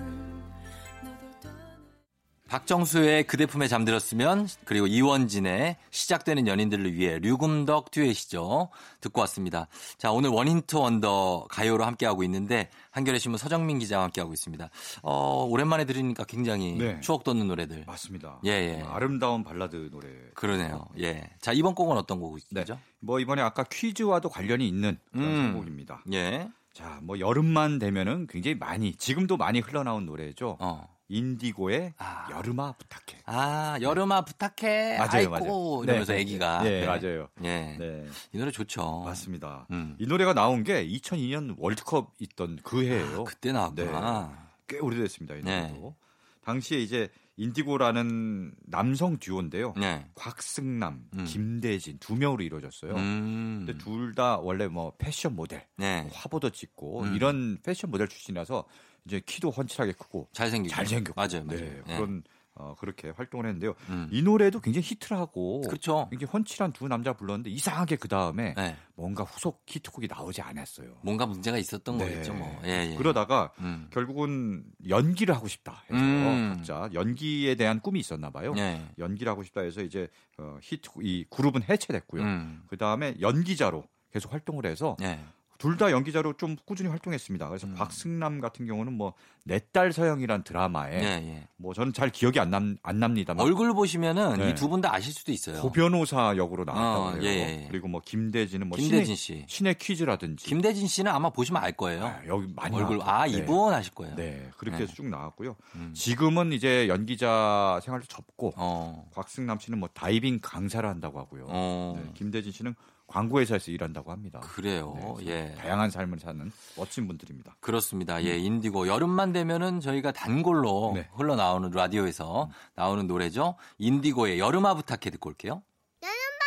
[2.48, 8.70] 박정수의 그대 품에 잠들었으면 그리고 이원진의 시작되는 연인들을 위해 류금덕 듀엣이죠.
[9.02, 9.68] 듣고 왔습니다.
[9.98, 14.70] 자 오늘 원인트 원더 가요로 함께하고 있는데 한겨레 신문 서정민 기자와 함께하고 있습니다.
[15.02, 17.00] 어, 오랜만에 들으니까 굉장히 네.
[17.02, 17.86] 추억 돋는 노래들.
[17.88, 18.40] 맞습니다.
[18.46, 18.82] 예, 예.
[18.82, 20.08] 어, 아름다운 발라드 노래.
[20.36, 20.86] 그러네요.
[21.00, 21.24] 예.
[21.42, 22.48] 자 이번 곡은 어떤 곡이죠?
[22.52, 22.64] 네.
[23.00, 25.52] 뭐 이번에 아까 퀴즈와도 관련이 있는 그런 음.
[25.54, 26.04] 선곡입니다.
[26.14, 26.50] 예.
[26.74, 30.58] 자, 뭐 여름만 되면은 굉장히 많이 지금도 많이 흘러나온 노래죠.
[30.60, 30.95] 어.
[31.08, 32.28] 인디고의 아.
[32.32, 33.22] 여름아 부탁해.
[33.26, 34.98] 아 여름아 부탁해.
[34.98, 35.84] 맞아요, 아이고 맞아요.
[35.84, 36.64] 이러면서 네, 애기가.
[36.64, 36.86] 네, 네.
[36.86, 37.28] 맞아요.
[37.44, 37.76] 예.
[37.78, 39.04] 네, 이 노래 좋죠.
[39.06, 39.68] 맞습니다.
[39.72, 39.96] 음.
[40.00, 43.24] 이 노래가 나온 게 2002년 월드컵 있던 그 해예요.
[43.24, 44.50] 그때 나왔구나.
[44.68, 45.36] 꽤 오래됐습니다.
[45.36, 45.68] 이 네.
[45.68, 45.96] 노래도.
[46.44, 49.74] 당시에 이제 인디고라는 남성 듀오인데요.
[49.78, 50.06] 네.
[50.16, 51.26] 곽승남, 음.
[51.26, 52.96] 김대진 두 명으로 이루어졌어요.
[52.96, 53.66] 음.
[53.66, 56.04] 근데 둘 다 원래 뭐 패션 모델, 네.
[56.04, 57.16] 뭐 화보도 찍고 음.
[57.16, 58.64] 이런 패션 모델 출신이라서
[59.06, 60.74] 이제 키도 훤칠하게 크고 잘생기고.
[60.74, 61.60] 잘생겼고 맞아요, 맞아요.
[61.60, 61.96] 네, 네.
[61.96, 62.24] 그런
[62.58, 63.76] 어, 그렇게 활동을 했는데요.
[63.90, 64.08] 음.
[64.12, 66.08] 이 노래도 굉장히 히트를 하고 그렇죠.
[66.10, 68.78] 굉장히 훤칠한 두 남자 불렀는데 이상하게 그 다음에 네.
[68.96, 70.96] 뭔가 후속 히트곡이 나오지 않았어요.
[71.02, 72.06] 뭔가 문제가 있었던 네.
[72.06, 72.62] 거겠죠, 뭐.
[72.64, 72.96] 예, 예.
[72.96, 73.90] 그러다가 음.
[73.92, 76.54] 결국은 연기를 하고 싶다 해서 음.
[76.56, 78.54] 각자 연기에 대한 꿈이 있었나 봐요.
[78.56, 78.82] 예.
[79.00, 82.24] 연기를 하고 싶다 해서 이제 어, 히트 이 그룹은 해체됐고요.
[82.24, 82.64] 음.
[82.68, 85.20] 그 다음에 연기자로 계속 활동을 해서 예.
[85.58, 87.48] 둘 다 연기자로 좀 꾸준히 활동했습니다.
[87.50, 87.76] 그래서 음.
[87.76, 89.14] 곽승남 같은 경우는 뭐
[89.48, 91.48] 내 딸 서영이란 드라마에 예, 예.
[91.58, 94.50] 뭐 저는 잘 기억이 안, 남, 안 납니다만 얼굴 보시면은 네.
[94.50, 95.62] 이두 분 다 아실 수도 있어요.
[95.62, 97.22] 고변호사 역으로 나왔다고 어, 해요.
[97.24, 97.68] 예, 예.
[97.70, 99.46] 그리고 뭐 김대진은 뭐 김대진 신의, 씨.
[99.48, 102.06] 신의 퀴즈라든지 김대진 씨는 아마 보시면 알 거예요.
[102.06, 103.12] 아, 여기 많이 얼굴 나왔죠.
[103.12, 103.32] 아 네.
[103.38, 104.16] 이분 아실 거예요.
[104.16, 104.84] 네, 그렇게 네.
[104.84, 105.56] 해서 쭉 나왔고요.
[105.76, 105.92] 음.
[105.94, 109.08] 지금은 이제 연기자 생활을 접고 어.
[109.14, 111.46] 곽승남 씨는 뭐 다이빙 강사를 한다고 하고요.
[111.50, 112.02] 어.
[112.04, 112.74] 네, 김대진 씨는
[113.08, 114.40] 광고 회사에서 일한다고 합니다.
[114.40, 115.16] 그래요.
[115.20, 115.56] 네, 예.
[115.56, 117.58] 다양한 삶을 사는 멋진 분들입니다.
[117.60, 118.24] 그렇습니다.
[118.24, 121.08] 예, 인디고 여름만 되면은 저희가 단골로 네.
[121.14, 123.56] 흘러나오는 라디오에서 나오는 노래죠.
[123.78, 125.62] 인디고의 여름아 부탁해 듣고 올게요.
[126.02, 126.46] 여름아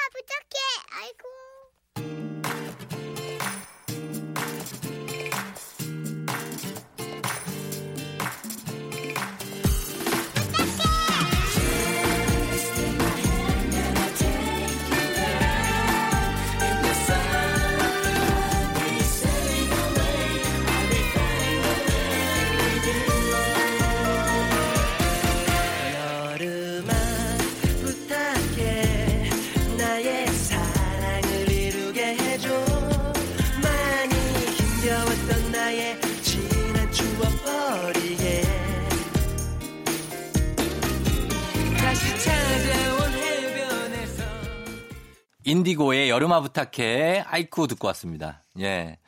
[45.49, 48.45] 인디고의 여름아 부탁해 아이쿠 듣고 왔습니다.
[48.61, 48.99] 예.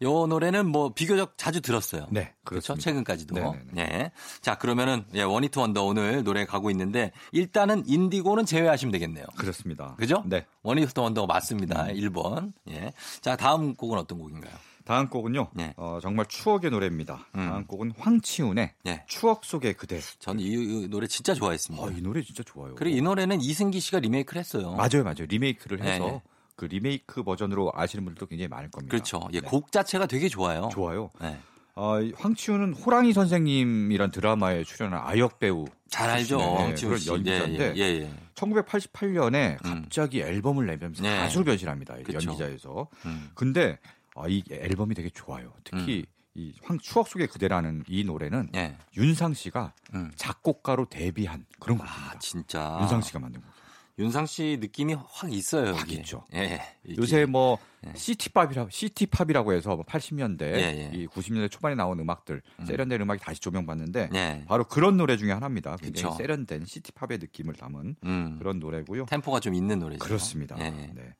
[0.00, 2.06] 요 노래는 뭐 비교적 자주 들었어요.
[2.10, 2.74] 네, 그렇죠.
[2.74, 3.34] 최근까지도.
[3.34, 3.82] 네네네.
[3.82, 4.12] 예.
[4.40, 9.26] 자, 그러면은 예, one-hit wonder 오늘 노래 가고 있는데 일단은 인디고는 제외하시면 되겠네요.
[9.36, 9.94] 그렇습니다.
[9.96, 10.24] 그죠?
[10.26, 10.46] 네.
[10.62, 11.84] one-hit wonder가 맞습니다.
[11.84, 11.94] 음.
[11.94, 12.52] 1번.
[12.70, 12.92] 예.
[13.20, 14.52] 자, 다음 곡은 어떤 곡인가요?
[14.84, 15.50] 다음 곡은요.
[15.54, 15.74] 네.
[15.76, 17.26] 어, 정말 추억의 노래입니다.
[17.36, 17.48] 음.
[17.48, 19.04] 다음 곡은 황치훈의 예.
[19.06, 20.00] 추억 속의 그대.
[20.18, 21.86] 저는 이, 이 노래 진짜 좋아했습니다.
[21.86, 22.74] 아, 이 노래 진짜 좋아요.
[22.74, 24.72] 그리고 이 노래는 이승기 씨가 리메이크를 했어요.
[24.72, 25.26] 맞아요, 맞아요.
[25.28, 26.22] 리메이크를 해서 네, 네.
[26.56, 28.90] 그 리메이크 버전으로 아시는 분들도 굉장히 많을 겁니다.
[28.90, 29.28] 그렇죠.
[29.32, 29.48] 예, 네.
[29.48, 30.68] 곡 자체가 되게 좋아요.
[30.72, 31.10] 좋아요.
[31.20, 31.38] 네.
[31.74, 36.38] 어, 이 황치훈은 호랑이 선생님이란 드라마에 출연한 아역 배우 잘 알죠.
[36.38, 37.08] 황치훈 그런 씨.
[37.08, 38.10] 연기자인데 예, 예, 예.
[38.34, 39.82] 1988년에 음.
[39.82, 41.16] 갑자기 앨범을 내면서 네.
[41.18, 41.98] 가수로 변신합니다.
[41.98, 42.18] 이 그쵸.
[42.28, 42.88] 연기자에서.
[43.06, 43.30] 음.
[43.34, 43.78] 근데
[44.14, 45.52] 아, 이 앨범이 되게 좋아요.
[45.64, 48.76] 특히 이 황, 추억 속의 그대라는 이 노래는 예.
[48.96, 50.10] 윤상 씨가 음.
[50.16, 52.18] 작곡가로 데뷔한 그런 아, 곡입니다.
[52.20, 52.78] 진짜.
[52.80, 53.50] 윤상 씨가 만든 곡.
[53.98, 55.72] 윤상 씨 느낌이 확 있어요.
[55.72, 55.96] 확 여기.
[55.96, 56.24] 있죠.
[56.34, 56.62] 예.
[56.84, 56.96] 이게.
[56.96, 57.92] 요새 뭐 예.
[57.94, 60.96] 시티팝이라 시티팝이라고 해서 뭐 80년대 예, 예.
[60.96, 64.44] 이 90년대 초반에 나온 음악들 세련된 음악이 다시 조명받는데 예.
[64.48, 65.76] 바로 그런 노래 중에 하나입니다.
[65.76, 66.16] 굉장히 그쵸.
[66.16, 68.36] 세련된 city pop의 느낌을 담은 음.
[68.38, 69.04] 그런 노래고요.
[69.06, 70.02] 템포가 좀 있는 노래죠.
[70.02, 70.56] 그렇습니다.
[70.58, 70.70] 예.
[70.70, 71.14] 네.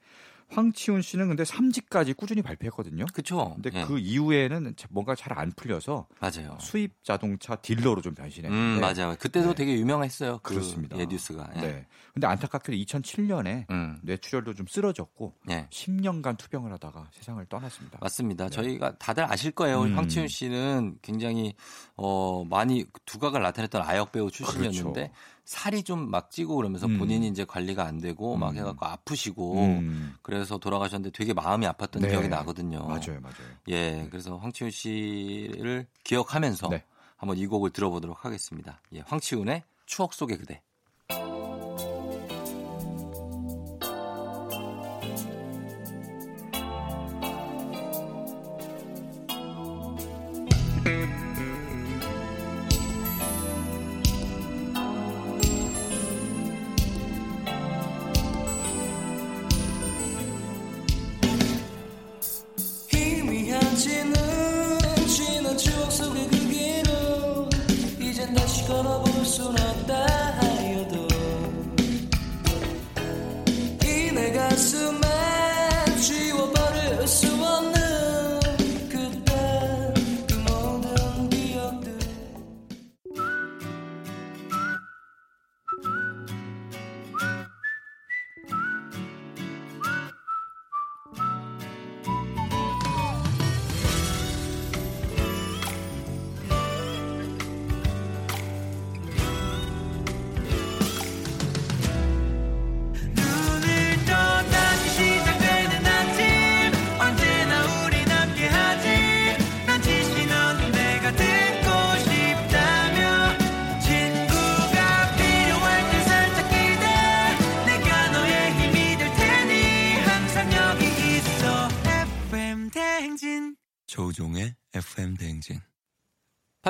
[0.53, 3.07] 황치훈 씨는 근데 3집까지 꾸준히 발표했거든요.
[3.13, 3.55] 그렇죠.
[3.55, 3.85] 근데 예.
[3.85, 6.57] 그 이후에는 뭔가 잘 안 풀려서 맞아요.
[6.61, 9.17] 수입 자동차 딜러로 좀 변신했는데 음, 맞아요.
[9.19, 9.55] 그때도 네.
[9.55, 10.41] 되게 유명했어요.
[10.43, 10.99] 그 그렇습니다.
[10.99, 11.51] 예, 뉴스가.
[11.57, 11.61] 예.
[11.61, 11.87] 네.
[12.13, 13.99] 근데 안타깝게도 2007년에 음.
[14.03, 15.67] 뇌출혈도 좀 쓰러졌고 예.
[15.71, 17.99] 10년간 투병을 하다가 세상을 떠났습니다.
[18.01, 18.51] 맞습니다.
[18.51, 19.83] 저희가 다들 아실 거예요.
[19.83, 19.97] 음.
[19.97, 21.55] 황치훈 씨는 굉장히
[21.97, 25.13] 어 많이 두각을 나타냈던 아역 배우 출신이었는데 그렇죠.
[25.53, 26.99] 살이 좀 막 찌고 그러면서 음.
[26.99, 28.57] 본인이 이제 관리가 안 되고 막 음.
[28.57, 30.15] 해갖고 아프시고 음.
[30.23, 32.09] 그래서 돌아가셨는데 되게 마음이 아팠던 네.
[32.09, 32.87] 기억이 나거든요.
[32.87, 33.37] 맞아요, 맞아요.
[33.69, 36.85] 예, 그래서 황치훈 씨를 기억하면서 네.
[37.17, 38.81] 한번 이 곡을 들어보도록 하겠습니다.
[38.95, 40.63] 예, 황치훈의 추억 속의 그대.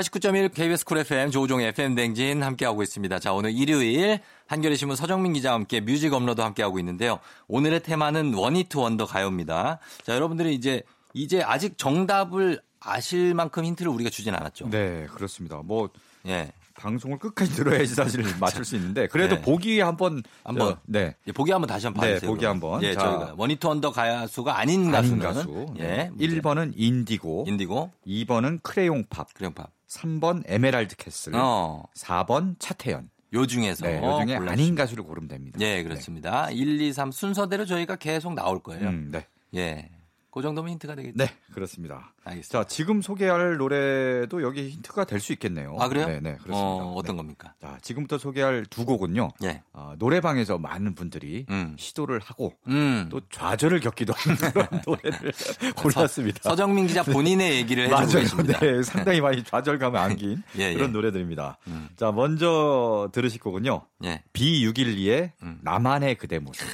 [0.03, 3.21] 89.1 KBS 쿨 FM 조우종의 FM 대행진 함께하고 있습니다.
[3.21, 7.21] 자, 오늘 일요일 한겨레 신문 서정민 기자와 함께 뮤직 업로드 함께하고 있는데요.
[7.47, 9.79] 오늘의 테마는 one-hit wonder 가요입니다.
[10.03, 10.83] 자, 여러분들이 이제
[11.15, 14.71] 이제 아직 정답을 아실 만큼 힌트를 우리가 주진 않았죠.
[14.71, 15.61] 네, 그렇습니다.
[15.65, 15.89] 뭐
[16.27, 16.51] 예.
[16.75, 19.43] 방송을 끝까지 들어야지 사실 맞출 수 있는데 그래도 네.
[19.43, 20.73] 보기 한번 한번.
[20.73, 21.15] 어, 네.
[21.29, 22.31] 예, 보기 한번 다시 한번 네, 봐주세요.
[22.31, 22.45] 보기.
[22.45, 22.83] 한번.
[22.83, 23.01] 예, 자.
[23.03, 25.67] 저희가 one-hit wonder 가수가 아닌 아닌 가수는 가수.
[25.79, 25.83] 예.
[25.83, 26.11] 네.
[26.13, 26.41] 문제.
[26.41, 29.71] 1번은 인디고, 인디고, 2번은 크레용 팝, 크레용 팝.
[29.93, 31.85] 3번 에메랄드 캐슬, 어.
[31.95, 33.11] 4번 차태현.
[33.35, 35.59] 요 중에서 네, 이 중에 아닌 가수를 고르면 됩니다.
[35.61, 36.51] 예, 그렇습니다.
[36.51, 38.89] 1, 2, 3 순서대로 저희가 계속 나올 거예요.
[38.89, 39.27] 음, 네.
[39.55, 39.91] 예.
[40.33, 41.15] 그 정도면 힌트가 되겠죠.
[41.17, 42.15] 네, 그렇습니다.
[42.25, 42.63] 알겠습니다.
[42.63, 45.77] 자, 지금 소개할 노래도 여기 힌트가 될 수 있겠네요.
[45.79, 46.07] 아, 그래요?
[46.07, 46.57] 네, 네, 그렇습니다.
[46.59, 47.23] 어, 어떤 네.
[47.23, 47.55] 겁니까?
[47.61, 49.29] 자, 지금부터 소개할 두 곡은요.
[49.45, 49.63] 예.
[49.73, 51.77] 어, 노래방에서 많은 분들이 음.
[51.79, 53.09] 시도를 하고 음.
[53.11, 55.33] 또 좌절을 겪기도 하는 그런 노래를
[55.77, 56.41] 골랐습니다.
[56.43, 58.19] 서 정민 기자 본인의 얘기를 해주고 맞아요.
[58.21, 58.59] 계십니다.
[58.61, 60.93] 네, 상당히 많이 좌절감을 안긴 예, 그런 예.
[60.93, 61.59] 노래들입니다.
[61.69, 61.89] 음.
[61.97, 63.83] 자, 먼저 들으실 거군요.
[64.05, 64.23] 예.
[64.33, 65.59] B612의 음.
[65.63, 66.67] 나만의 그대 모습.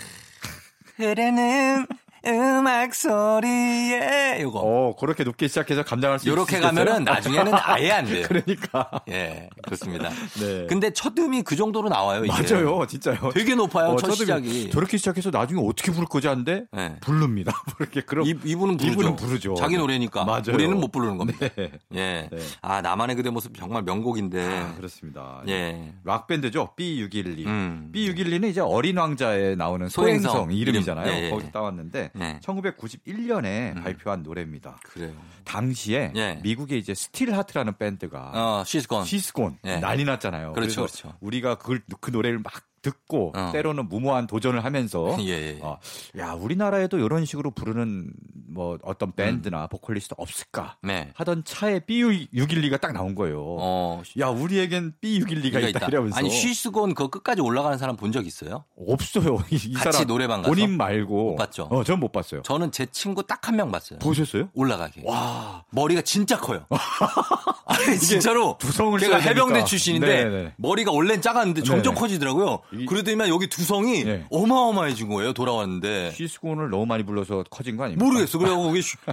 [0.97, 1.87] 흐르는
[2.29, 4.61] 음악 소리에 요거.
[4.61, 6.75] 어, 그렇게 높게 시작해서 감당할 수 요렇게 있겠어요?
[6.85, 8.25] 가면은 나중에는 아예 안 돼요.
[8.29, 8.91] 그러니까.
[9.09, 10.11] 예, 그렇습니다.
[10.41, 10.67] 네.
[10.69, 12.33] 근데 첫 음이 그 정도로 나와요, 이게.
[12.33, 13.31] 맞아요, 진짜요.
[13.35, 14.71] 되게 높아요, 어, 첫 저도 시작이.
[14.71, 16.97] 저렇게 시작해서 나중에 어떻게 부를 거지 하는데 네.
[17.01, 17.53] 부릅니다.
[17.77, 18.93] 그렇게 그럼 이, 이분은 부르죠.
[18.93, 19.55] 이분은 부르죠.
[19.55, 20.25] 자기 노래니까.
[20.25, 20.43] 맞아요.
[20.55, 21.49] 우리는 못 부르는 겁니다.
[21.57, 21.71] 네.
[21.95, 22.29] 예.
[22.31, 22.39] 네.
[22.63, 24.45] 아, 나만의 그대 모습 정말 명곡인데.
[24.47, 25.43] 아, 그렇습니다.
[25.49, 25.93] 예.
[26.05, 26.71] 락 밴드죠.
[26.79, 27.47] B612.
[27.47, 27.91] 음.
[27.95, 31.07] B612는 이제 어린 왕자에 나오는 소행성 소행성 이름이잖아요.
[31.07, 31.19] 이름.
[31.19, 31.31] 예, 예.
[31.31, 32.41] 거기서 따왔는데 네.
[32.43, 33.83] 1991년에 음.
[33.83, 34.79] 발표한 노래입니다.
[34.85, 35.13] 그래요.
[35.45, 36.41] 당시에 예.
[36.43, 39.05] 미국의 이제 스틸 하트라는 밴드가 어, She's Gone.
[39.05, 39.77] She's Gone 예.
[39.79, 40.53] 난리 났잖아요.
[40.53, 41.19] 그렇죠, 그래서 그렇죠.
[41.21, 42.53] 우리가 그걸 그 노래를 막
[42.83, 43.51] 듣고 어.
[43.53, 45.59] 때로는 무모한 도전을 하면서 예, 예.
[45.61, 45.79] 어,
[46.19, 48.13] 야 우리나라에도 이런 식으로 부르는
[48.51, 49.69] 뭐 어떤 밴드나 음.
[49.69, 51.11] 보컬리스트 없을까 네.
[51.15, 53.43] 하던 차에 B612가 딱 나온 거예요.
[53.59, 58.09] 어, 야 우리에겐 B612가 이가 있다, 이러면서 아니, She's Gone 그 끝까지 올라가는 사람 본
[58.13, 58.65] 적 있어요?
[58.89, 59.39] 없어요.
[59.51, 60.51] 이, 이 같이 사람 노래방 가서?
[60.55, 61.65] 본인 말고 못 봤죠?
[61.71, 62.43] 어, 전 못 봤어요.
[62.43, 63.99] 저는 제 친구 딱 한 명 봤어요.
[63.99, 64.49] 보셨어요?
[64.55, 65.03] 올라가게.
[65.05, 66.65] 와 머리가 진짜 커요.
[67.67, 68.57] 아니, 진짜로.
[68.59, 69.65] 두성을 걔가 해병대 되니까.
[69.67, 70.53] 출신인데 네네.
[70.57, 72.01] 머리가 원래는 작았는데 점점 네네.
[72.01, 72.61] 커지더라고요.
[72.73, 74.27] 이- 그러더니만 여기 두성이 네.
[74.31, 75.33] 어마어마해진 거예요.
[75.33, 76.13] 돌아왔는데.
[76.13, 78.05] She's Gone을 너무 많이 불러서 커진 거 아닙니까?
[78.05, 78.39] 모르겠어.
[78.39, 79.13] 그래갖고 거기 쉬- 아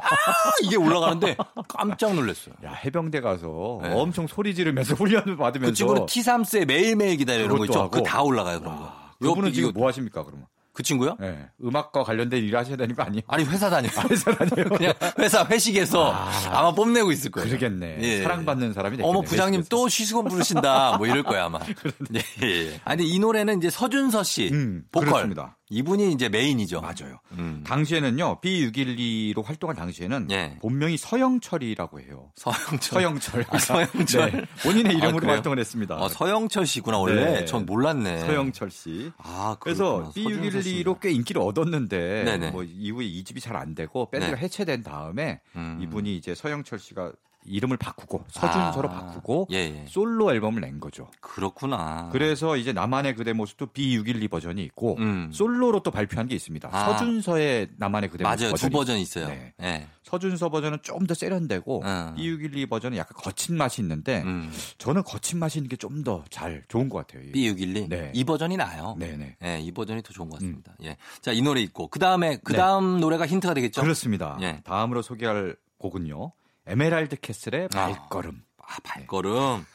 [0.63, 1.37] 이게 올라가는데
[1.67, 2.55] 깜짝 놀랐어요.
[2.65, 3.91] 야 해병대 가서 네.
[3.93, 7.89] 엄청 소리 지르면서 훈련을 받으면서 그 친구는 T3스에 매일매일 기다려 이런 거 있죠.
[7.89, 8.91] 그거 다 올라가요 그런 거.
[9.21, 10.45] 그분은 이거- 지금 뭐 하십니까 그러면?
[10.75, 11.15] 그 친구요?
[11.19, 11.47] 네.
[11.63, 13.21] 음악과 관련된 일을 하셔야 되는 거 아니에요?
[13.27, 13.91] 아니 회사 다녀요.
[14.09, 14.69] 회사 다녀요?
[14.69, 17.47] 그냥 회사 회식에서 아, 마 뽐내고 있을 거예요.
[17.47, 17.97] 그러겠네.
[18.01, 18.21] 예.
[18.23, 19.09] 사랑받는 사람이 됐겠네.
[19.09, 19.69] 어머 부장님 회식에서.
[19.69, 21.59] 또 She's Gone 부르신다 뭐 이럴 거야 아마.
[22.13, 22.81] 예, 예.
[22.83, 25.57] 아니 이 노래는 이제 서준서 씨 음, 보컬 그렇습니다.
[25.69, 26.79] 이분이 이제 메인이죠.
[26.81, 27.19] 맞아요.
[27.31, 27.63] 음.
[27.65, 30.57] 당시에는요 B612로 활동할 당시에는 예.
[30.61, 32.31] 본명이 서영철이라고 해요.
[32.35, 32.79] 서영철.
[32.79, 33.45] 서영철.
[33.49, 34.31] 아, 서영철.
[34.31, 34.41] 네.
[34.63, 35.33] 본인의 아, 이름으로 그래요?
[35.33, 35.95] 활동을 했습니다.
[35.95, 37.39] 어, 서영철 씨구나 원래.
[37.39, 37.45] 네.
[37.45, 38.19] 전 몰랐네.
[38.19, 39.11] 서영철 씨.
[39.17, 40.11] 아 그래서 그렇구나.
[40.11, 40.59] 씨인가.
[40.59, 42.51] B612로 꽤 인기를 얻었는데 네네.
[42.51, 44.41] 뭐 이후에 이집이 잘 안 되고 밴드가 네.
[44.41, 45.79] 해체된 다음에 음.
[45.81, 47.13] 이분이 이제 서영철 씨가
[47.45, 48.91] 이름을 바꾸고 서준서로 아.
[48.91, 49.85] 바꾸고 예, 예.
[49.87, 51.09] 솔로 앨범을 낸 거죠.
[51.21, 52.09] 그렇구나.
[52.11, 55.29] 그래서 이제 나만의 그대 모습도 B612 버전이 있고 음.
[55.31, 56.69] 솔로로 또 발표한 게 있습니다.
[56.71, 56.85] 아.
[56.85, 58.53] 서준서의 나만의 그대 모습 맞아요.
[58.55, 59.27] 두 버전이 버전 있어요.
[59.27, 59.53] 네.
[59.61, 59.87] 예.
[60.03, 62.15] 서준서 버전은 좀 더 세련되고 음.
[62.17, 64.51] B612 버전은 약간 거친 맛이 있는데 음.
[64.79, 67.31] 저는 거친 맛이 있는 게 좀 더 잘 좋은 것 같아요.
[67.31, 67.89] B612.
[67.89, 68.11] 네.
[68.13, 68.95] 이 버전이 나아요.
[68.99, 69.37] 네네.
[69.43, 70.73] 예, 이 버전이 더 좋은 것 같습니다.
[70.83, 70.97] 예.
[71.21, 72.57] 자, 이 노래 있고 그 다음에 그 네.
[72.57, 73.81] 다음 노래가 힌트가 되겠죠?
[73.81, 74.37] 그렇습니다.
[74.41, 74.61] 예.
[74.63, 76.31] 다음으로 소개할 곡은요.
[76.67, 78.41] 에메랄드 캐슬의 발걸음.
[78.59, 79.65] 아, 발걸음.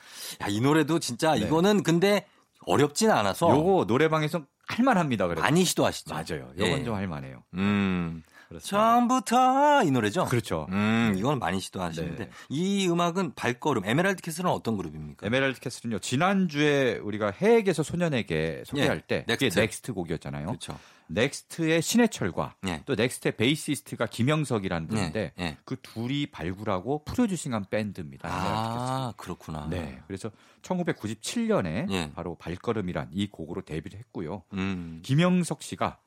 [0.42, 1.40] 야, 이 노래도 진짜 네.
[1.40, 2.26] 이거는 근데
[2.66, 5.26] 어렵진 않아서 요거 노래방에서 할만합니다.
[5.26, 5.42] 그래도.
[5.42, 6.14] 많이 시도하시죠.
[6.14, 6.50] 맞아요.
[6.56, 6.84] 요건 예.
[6.84, 7.42] 좀 할만해요.
[7.54, 8.22] 음.
[8.58, 10.24] 처음부터 이 노래죠?
[10.24, 10.66] 그렇죠.
[10.70, 12.30] 음, 이건 많이 시도하시는데 네.
[12.48, 15.26] 이 음악은 발걸음 에메랄드 캐슬은 어떤 그룹입니까?
[15.26, 16.00] 에메랄드 캐슬은요.
[16.00, 19.48] 지난주에 우리가 해에게서 소년에게 소개할 예, 때 넥스트.
[19.48, 20.46] 그게 넥스트 곡이었잖아요.
[20.46, 20.78] 그렇죠.
[21.10, 22.82] 넥스트의 신해철과 예.
[22.86, 25.56] 또 넥스트의 베이시스트가 김영석이라는 분인데 예, 예.
[25.64, 28.28] 그 둘이 발굴하고 프로듀싱한 밴드입니다.
[28.30, 29.66] 아, 그렇구나.
[29.68, 30.00] 네.
[30.06, 30.30] 그래서
[30.62, 32.12] 1997년에 예.
[32.14, 34.44] 바로 발걸음이란 이 곡으로 데뷔를 했고요.
[34.52, 35.00] 음.
[35.02, 35.98] 김영석 씨가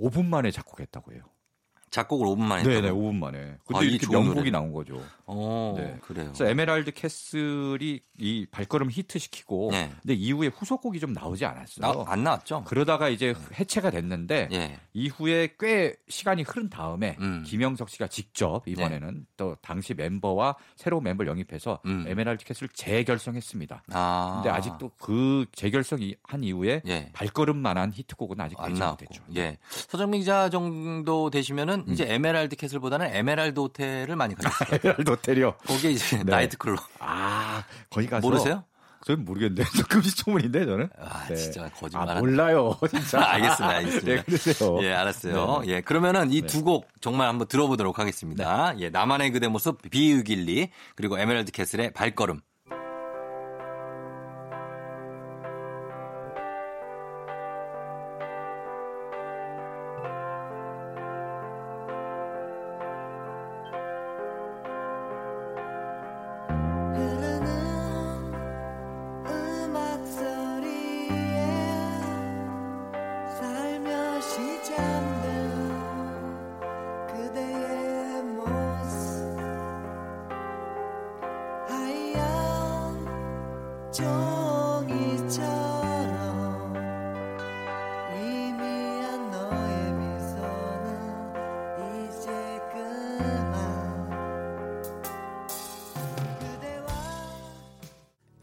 [0.00, 1.22] 5분 만에 작곡했다고 해요.
[1.90, 2.80] 작곡을 5분 만에 했다고.
[2.80, 3.56] 네네, 5분 만에.
[3.66, 4.50] 근데 아, 이 이렇게 명곡이 노래네.
[4.50, 5.00] 나온 거죠.
[5.26, 5.96] 어, 네.
[6.00, 6.26] 그래요.
[6.26, 9.92] 그래서 에메랄드 캐슬이 이 발걸음 히트시키고, 네.
[10.02, 12.04] 근데 이후에 후속곡이 좀 나오지 않았어요.
[12.04, 12.64] 나, 안 나왔죠?
[12.64, 14.78] 그러다가 이제 해체가 됐는데 예.
[14.94, 17.44] 이후에 꽤 시간이 흐른 다음에 음.
[17.46, 22.04] 김영석 씨가 직접 이번에는 또 당시 멤버와 새로운 멤버를 영입해서 음.
[22.08, 23.84] 에메랄드 캐슬을 재결성했습니다.
[23.92, 24.40] 아.
[24.42, 27.10] 근데 아직도 그 재결성이 한 이후에 예.
[27.12, 28.78] 발걸음만한 히트곡은 아직 안.
[28.78, 29.22] 못했죠.
[29.36, 29.58] 예.
[29.68, 34.78] 서정민 기자 정도 되시면은 그러면 이제 에메랄드 캐슬보다는 에메랄드 호텔을 많이 가셨어요.
[34.82, 35.54] 에메랄드 호텔이요.
[35.66, 36.24] 거기에 이제 네.
[36.24, 36.78] 나이트클럽.
[37.00, 38.64] 아, 거기 가서 모르세요?
[39.04, 39.64] 저는 모르겠는데.
[39.76, 40.88] 저 금시초문인데 저는.
[40.98, 41.36] 아, 네.
[41.36, 42.08] 진짜 거짓말.
[42.10, 42.76] 아, 몰라요.
[42.90, 43.22] 진짜.
[43.24, 44.12] 알겠습니다, 알겠습니다.
[44.12, 44.78] 네, 그러세요.
[44.82, 45.62] 예, 알았어요.
[45.64, 45.68] 네.
[45.68, 48.74] 예, 그러면 이두 곡 정말 한번 들어보도록 하겠습니다.
[48.80, 52.40] 예, 나만의 그대 모습, B612, 그리고 에메랄드 캐슬의 발걸음.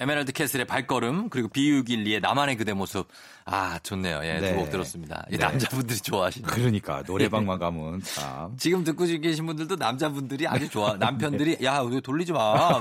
[0.05, 3.07] 에메랄드 캐슬의 발걸음, 그리고 비유길리의 나만의 그대 모습.
[3.45, 4.21] 아, 좋네요.
[4.23, 4.53] 예, 네.
[4.53, 5.25] 두곡 들었습니다.
[5.31, 5.37] 이 네.
[5.37, 6.47] 남자분들이 좋아하시는.
[6.47, 8.55] 그러니까 노래방만 가면 참.
[8.57, 10.93] 지금 듣고 계신 분들도 남자분들이 아주 좋아.
[10.97, 12.53] 남편들이 야, 왜 돌리지 마.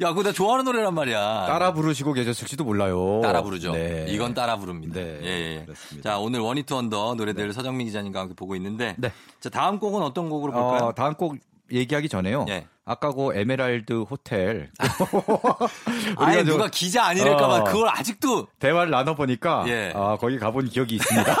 [0.00, 1.46] 야, 그거 나 좋아하는 노래란 말이야.
[1.46, 3.20] 따라 부르시고 계셨을지도 몰라요.
[3.22, 3.72] 따라 부르죠.
[3.72, 4.04] 네.
[4.08, 5.00] 이건 따라 부릅니다.
[5.00, 6.00] 네, 예, 예.
[6.02, 8.96] 자, 오늘 one-hit wonder 노래들 서정민 기자님과 함께 보고 있는데.
[8.98, 9.10] 네.
[9.40, 10.88] 자, 다음 곡은 어떤 곡으로 볼까요?
[10.88, 11.36] 어, 다음 곡
[11.72, 12.46] 얘기하기 전에요.
[12.48, 12.66] 예.
[12.86, 14.70] 아까 그 에메랄드 호텔
[16.16, 17.64] 아예 누가 기자 아니랄까봐 어.
[17.64, 19.92] 그걸 아직도 대화를 나눠 보니까 예.
[19.94, 21.36] 아, 거기 가본 기억이 있습니다.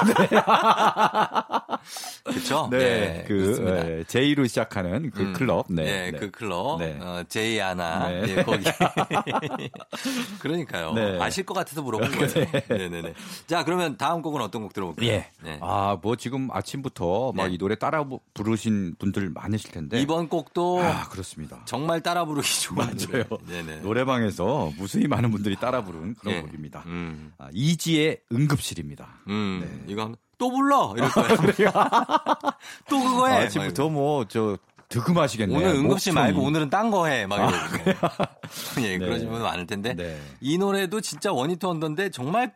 [2.24, 2.68] 그렇죠.
[2.72, 3.88] 네, 그 그렇습니다.
[3.90, 5.32] 예, J로 시작하는 그 음.
[5.32, 5.66] 클럽.
[5.70, 6.18] 네, 네, 네.
[6.18, 6.98] 그 클럽, 네.
[7.00, 8.22] 어, 제이 아나, 네.
[8.28, 8.64] 예, 거기.
[10.40, 10.92] 그러니까요.
[10.92, 11.18] 네.
[11.20, 12.28] 아실 것 같아서 물어본 거예요.
[12.68, 13.14] 네, 네, 네.
[13.46, 15.08] 자, 그러면 다음 곡은 어떤 곡 들어볼까요?
[15.08, 15.30] 예.
[15.42, 15.58] 네.
[15.62, 17.54] 아, 뭐 지금 아침부터 막 네.
[17.54, 20.00] 이 노래 따라 부- 부르신 분들 많으실 텐데.
[20.00, 21.29] 이번 곡도 아, 그렇습니다.
[21.64, 22.78] 정말 따라 부르기 좋은
[23.10, 23.24] 맞아요.
[23.46, 23.76] 노래.
[23.80, 26.40] 노래방에서 무수히 많은 분들이 따라 부르는 그런 예.
[26.42, 26.82] 곡입니다.
[26.86, 29.08] 음, 아, 이지의 응급실입니다.
[29.28, 31.36] 음, 이거 하면 또 불러 이럴 거예요.
[32.88, 33.44] 또 그거 해.
[33.44, 34.56] 아침부터 뭐 저
[34.88, 35.56] 득음하시겠네요.
[35.56, 36.14] 오늘 응급실 목청이.
[36.14, 37.26] 말고 오늘은 딴 거 해.
[37.26, 37.90] 막 이러고.
[38.82, 38.98] 예, 네.
[38.98, 39.94] 그러신 분들 많을 텐데.
[39.94, 40.20] 네.
[40.40, 42.54] 이 노래도 진짜 one-hit wonder인데 정말 크,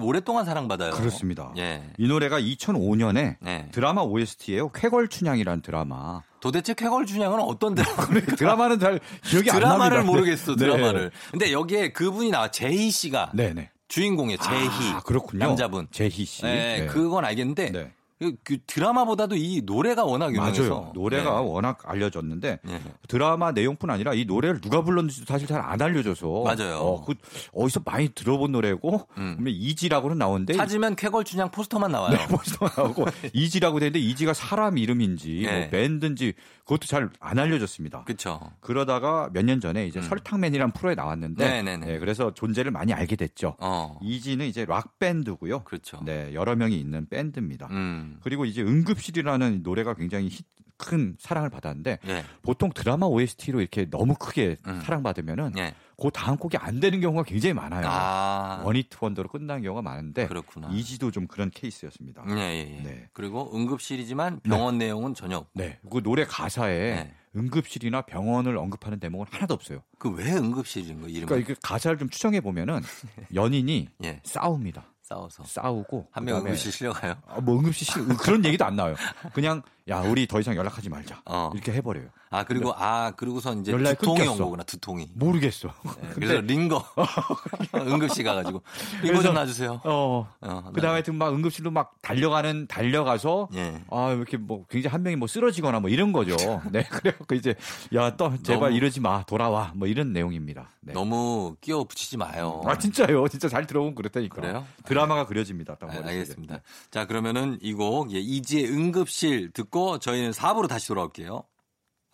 [0.00, 0.92] 오랫동안 사랑받아요.
[0.92, 1.52] 그렇습니다.
[1.56, 1.82] 예.
[1.98, 3.68] 이 노래가 2005년에 네.
[3.72, 4.70] 드라마 OST예요.
[4.70, 6.22] 쾌걸 춘향이라는 드라마.
[6.40, 8.06] 도대체 쾌걸 춘향은 어떤 드라마?
[8.36, 9.68] 드라마는 잘 기억이 안 납니다.
[9.76, 10.04] 드라마를 네.
[10.04, 10.66] 모르겠어, 네.
[10.66, 11.10] 드라마를.
[11.30, 13.32] 근데 여기에 그분이 나와, 재희 씨가.
[13.34, 13.70] 네네.
[13.88, 14.92] 주인공이에요, 재희.
[14.92, 15.46] 아, 그렇군요.
[15.46, 15.86] 남자분.
[15.90, 16.42] 재희 씨.
[16.42, 16.86] 네, 네.
[16.86, 17.70] 그건 알겠는데.
[17.70, 17.92] 네.
[18.18, 20.62] 그, 그 드라마보다도 이 노래가 워낙 유명해서.
[20.62, 20.92] 맞아요.
[20.94, 21.46] 노래가 네.
[21.48, 22.80] 워낙 알려졌는데 예.
[23.08, 26.76] 드라마 내용뿐 아니라 이 노래를 누가 불렀는지도 사실 잘 안 알려져서 맞아요.
[26.78, 27.14] 어, 그
[27.54, 29.44] 어디서 많이 들어본 노래고 음.
[29.46, 32.10] 이지라고는 나오는데 찾으면 쾌걸 춘향 포스터만 나와요.
[32.16, 35.60] 네, 벌써 나오고 이지라고 되는데 이지가 사람 이름인지 네.
[35.60, 36.34] 뭐 밴드인지
[36.64, 38.04] 그것도 잘 안 알려졌습니다.
[38.04, 38.40] 그쵸.
[38.60, 41.48] 그러다가 몇 년 전에 이제 설탕맨이라는 프로에 나왔는데 음.
[41.64, 41.86] 네네네.
[41.86, 43.56] 네, 그래서 존재를 많이 알게 됐죠.
[43.58, 43.98] 어.
[44.02, 45.60] 이지는 이제 락 밴드고요.
[45.64, 46.00] 그렇죠.
[46.04, 47.68] 네, 여러 명이 있는 밴드입니다.
[47.70, 48.18] 음.
[48.22, 50.42] 그리고 이제 응급실이라는 노래가 굉장히 히-
[50.76, 52.24] 큰 사랑을 받았는데 예.
[52.42, 54.80] 보통 드라마 OST로 이렇게 너무 크게 음.
[54.84, 55.72] 사랑받으면은 예.
[56.00, 57.86] 그 다음 곡이 안 되는 경우가 굉장히 많아요.
[57.88, 58.62] 아.
[58.64, 60.68] one-hit wonder로 끝나는 경우가 많은데 그렇구나.
[60.72, 62.24] 이지도 좀 그런 케이스였습니다.
[62.30, 62.82] 예, 예, 예.
[62.82, 63.08] 네.
[63.12, 65.50] 그리고 응급실이지만 병원 내용은 전혀 없고.
[65.54, 67.14] 네, 그 노래 가사에 네.
[67.36, 69.82] 응급실이나 병원을 언급하는 대목은 하나도 없어요.
[69.98, 71.26] 그 왜 응급실인 거 이름은?
[71.26, 72.80] 그러니까 가사를 좀 추정해 보면은
[73.34, 74.20] 연인이 예.
[74.24, 74.84] 싸웁니다.
[75.02, 75.44] 싸워서.
[75.44, 77.14] 싸우고 한 명 응급실 실려가요?
[77.26, 78.94] 아, 뭐 응급실 실- 그런 얘기도 안 나와요.
[79.34, 81.50] 그냥 야 우리 더 이상 연락하지 말자 어.
[81.52, 82.08] 이렇게 해버려요.
[82.34, 84.44] 아, 그리고, 아, 그러고선 이제 두통이 온 끊겼어.
[84.44, 85.08] 거구나, 두통이.
[85.14, 85.68] 모르겠어.
[86.02, 86.84] 네, 그래서 링거.
[87.74, 88.62] 응급실 가가지고.
[89.02, 89.80] 링거 좀 놔주세요.
[89.84, 90.28] 어.
[90.40, 93.82] 어, 그 다음에 막 응급실로 막 달려가는 달려가서 예.
[93.90, 96.34] 아 이렇게 뭐 굉장히 한 명이 뭐 쓰러지거나 뭐 이런 거죠.
[96.72, 97.54] 네 그래갖고 이제
[97.94, 100.68] 야 또 제발 너무- 이러지 마 돌아와 뭐 이런 내용입니다.
[100.80, 100.92] 네.
[100.92, 102.62] 너무 끼워 붙이지 마요.
[102.64, 104.34] 아 진짜요, 진짜 잘 들어보면 그랬다니까.
[104.40, 104.66] 그래요?
[104.84, 105.74] 드라마가 그려집니다.
[105.76, 105.94] 딱 아.
[106.04, 106.60] 알겠습니다.
[106.90, 111.42] 자, 그러면은 이 곡, 예, 이지의 응급실 듣고 저희는 4부로 다시 돌아올게요.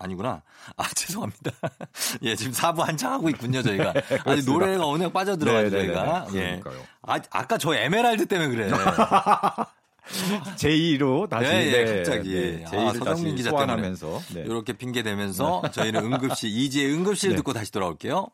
[0.00, 0.42] 아니구나.
[0.76, 1.52] 아, 죄송합니다.
[2.22, 3.92] 예, 지금 4부 한창 하고 있군요, 저희가.
[4.24, 6.26] 아니, 노래가 워낙 빠져들어가지고 네, 네, 네, 저희가.
[6.32, 6.40] 네.
[6.40, 6.60] 예.
[7.02, 8.70] 아, 아까 저 에메랄드 때문에 그래.
[10.56, 12.34] 제2로 다시 네, 예, 네, 갑자기.
[12.34, 13.50] 네, 아, 제2를 서정민 다시 기자
[14.34, 14.40] 네.
[14.40, 17.36] 이렇게 핑계 대면서 저희는 응급실, 이지의 응급실 네.
[17.36, 18.28] 듣고 다시 돌아올게요.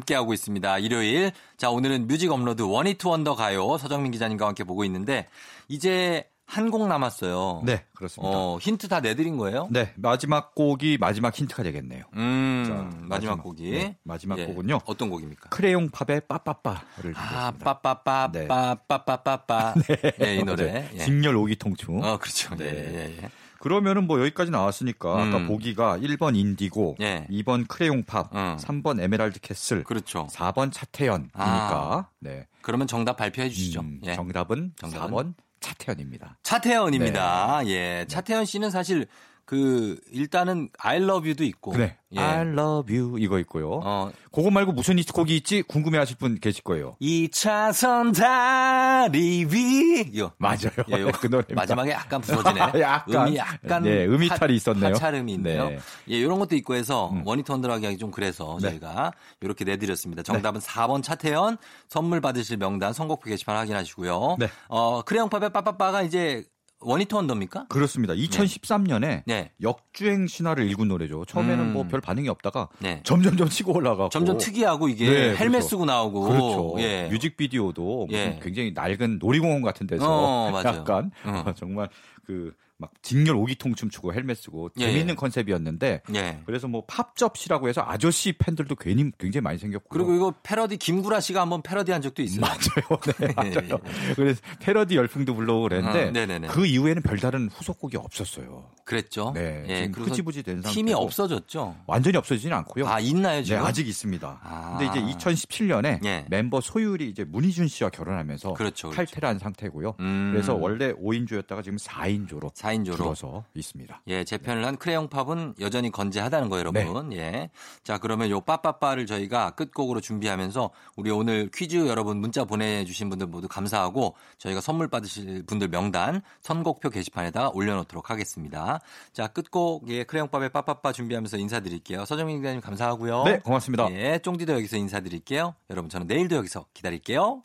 [0.00, 0.78] 함께하고 있습니다.
[0.78, 1.32] 일요일.
[1.56, 3.76] 자, 오늘은 뮤직 업로드 one-hit wonder 가요.
[3.78, 5.26] 서정민 기자님과 함께 보고 있는데,
[5.68, 7.62] 이제 한 곡 남았어요.
[7.64, 8.36] 네, 그렇습니다.
[8.36, 9.68] 어, 힌트 다 내드린 거예요?
[9.70, 12.02] 네, 마지막 곡이 마지막 힌트가 되겠네요.
[12.16, 13.70] 음, 자, 마지막, 마지막, 곡이.
[13.70, 14.46] 네, 마지막 예.
[14.46, 14.80] 곡은요.
[14.84, 15.50] 어떤 곡입니까?
[15.50, 17.52] 크레용 팝의 빠빠빠를 아.
[17.62, 18.48] 빠빠빠, 네.
[18.48, 19.74] 빠빠빠빠빠.
[20.18, 20.72] 네, 이 노래.
[20.72, 20.98] 네, 예.
[20.98, 22.02] 직렬 오기통 춤.
[22.02, 22.52] 어, 그렇죠.
[22.56, 22.64] 네.
[22.64, 23.30] 예, 예, 예.
[23.60, 25.46] 그러면은 뭐 여기까지 나왔으니까 아까 음.
[25.46, 27.26] 보기가 1번 인디고, 예.
[27.30, 28.56] 2번 크레용 팝, 음.
[28.58, 30.26] 3번 에메랄드 캐슬, 그렇죠.
[30.32, 32.06] 4번 차태현이니까 아.
[32.20, 32.46] 네.
[32.62, 33.80] 그러면 정답 발표해 주시죠.
[33.80, 34.14] 음, 예.
[34.14, 35.10] 정답은, 정답은?
[35.10, 36.38] 4번 차태현입니다.
[36.42, 37.62] 차태현입니다.
[37.64, 37.70] 네.
[37.70, 38.04] 예.
[38.08, 39.06] 차태현 씨는 사실
[39.50, 41.72] 그 일단은 I love you도 있고.
[41.72, 41.96] 그래.
[42.12, 42.20] 예.
[42.20, 43.80] I love you 이거 있고요.
[43.82, 46.94] 어, 그거 말고 무슨 히트곡이 있지 궁금해 하실 분 계실 거예요.
[47.02, 50.02] 2차선 다리 위.
[50.12, 50.30] 이거.
[50.38, 50.70] 맞아요.
[50.92, 51.52] 예, 요거 그.
[51.52, 52.60] 마지막에 약간 부서지네.
[52.80, 53.26] 약간.
[53.26, 54.94] 음이 약간 네, 음이 파- 탈이 있었네요.
[55.30, 55.68] 있네요.
[55.70, 55.78] 네.
[56.10, 57.22] 예, 이런 것도 있고 해서 음.
[57.26, 58.68] 원더하기 하기 좀 그래서 네.
[58.68, 60.22] 저희가 이렇게 내 드렸습니다.
[60.22, 61.56] 정답은 4번 차태현
[61.88, 64.36] 선물 받으실 명단 선곡표 게시판 확인하시고요.
[64.38, 64.48] 네.
[64.68, 66.44] 어, 크레용팝의 빠빠빠가 이제
[66.80, 67.66] one-hit wonder입니까?
[67.68, 68.14] 그렇습니다.
[68.14, 69.52] 2013년에 네.
[69.60, 71.24] 역주행 신화를 일군 노래죠.
[71.26, 71.72] 처음에는 음.
[71.72, 73.00] 뭐 별 반응이 없다가 네.
[73.04, 75.68] 점점점 치고 올라가고 점점 특이하고 이게 네, 헬멧 그렇죠.
[75.68, 76.74] 쓰고 나오고 그렇죠.
[76.78, 77.08] 예.
[77.10, 78.40] 뮤직비디오도 무슨 예.
[78.42, 80.52] 굉장히 낡은 놀이공원 같은 데서 어.
[80.64, 81.52] 약간 어.
[81.54, 81.88] 정말
[82.24, 85.14] 그 막 직렬 오기통 춤 추고 헬멧 쓰고 예, 재미있는 예.
[85.16, 86.40] 컨셉이었는데 예.
[86.46, 91.40] 그래서 뭐 팝저씨라고 해서 아저씨 팬들도 괜히 굉장히 많이 생겼고 그리고 이거 패러디 김구라 씨가
[91.42, 92.40] 한번 패러디한 적도 있어요.
[92.40, 93.00] 맞아요.
[93.18, 93.78] 네, 예, 맞아요.
[94.16, 96.48] 그래서 패러디 열풍도 불러오고 그랬는데 어, 네네네.
[96.48, 98.70] 그 이후에는 별다른 후속곡이 없었어요.
[98.84, 99.32] 그랬죠.
[99.34, 100.98] 네, 예, 흐지부지 된 팀이 상태고.
[101.00, 101.76] 없어졌죠.
[101.86, 102.88] 완전히 없어지지는 않고요.
[102.88, 103.64] 아 있나요 네, 지금?
[103.64, 104.40] 아직 있습니다.
[104.42, 104.78] 아.
[104.78, 106.24] 근데 이제 2017년에 예.
[106.28, 108.96] 멤버 소율이 이제 문희준 씨와 결혼하면서 그렇죠, 그렇죠.
[108.96, 109.94] 탈퇴를 한 상태고요.
[110.00, 110.30] 음.
[110.32, 112.96] 그래서 원래 5인조였다가 지금 4인조로 4인조로.
[112.96, 114.02] 줄어서 있습니다.
[114.08, 117.10] 예, 재편을 한 크레용 팝은 여전히 건재하다는 거예요, 여러분.
[117.10, 117.16] 네.
[117.16, 117.50] 예.
[117.82, 123.26] 자, 그러면 요 빠빠빠를 저희가 끝곡으로 준비하면서 우리 오늘 퀴즈 여러분 문자 보내 주신 분들
[123.26, 128.80] 모두 감사하고 저희가 선물 받으실 분들 명단 선곡표 게시판에다가 올려 놓도록 하겠습니다.
[129.12, 132.04] 자, 끝곡 예, 크레용 팝의 빠빠빠 준비하면서 인사드릴게요.
[132.04, 133.24] 서정민 기자님 감사하고요.
[133.24, 133.90] 네, 고맙습니다.
[133.92, 135.54] 예, 쫑디도 여기서 인사드릴게요.
[135.70, 137.42] 여러분 저는 내일도 여기서 기다릴게요.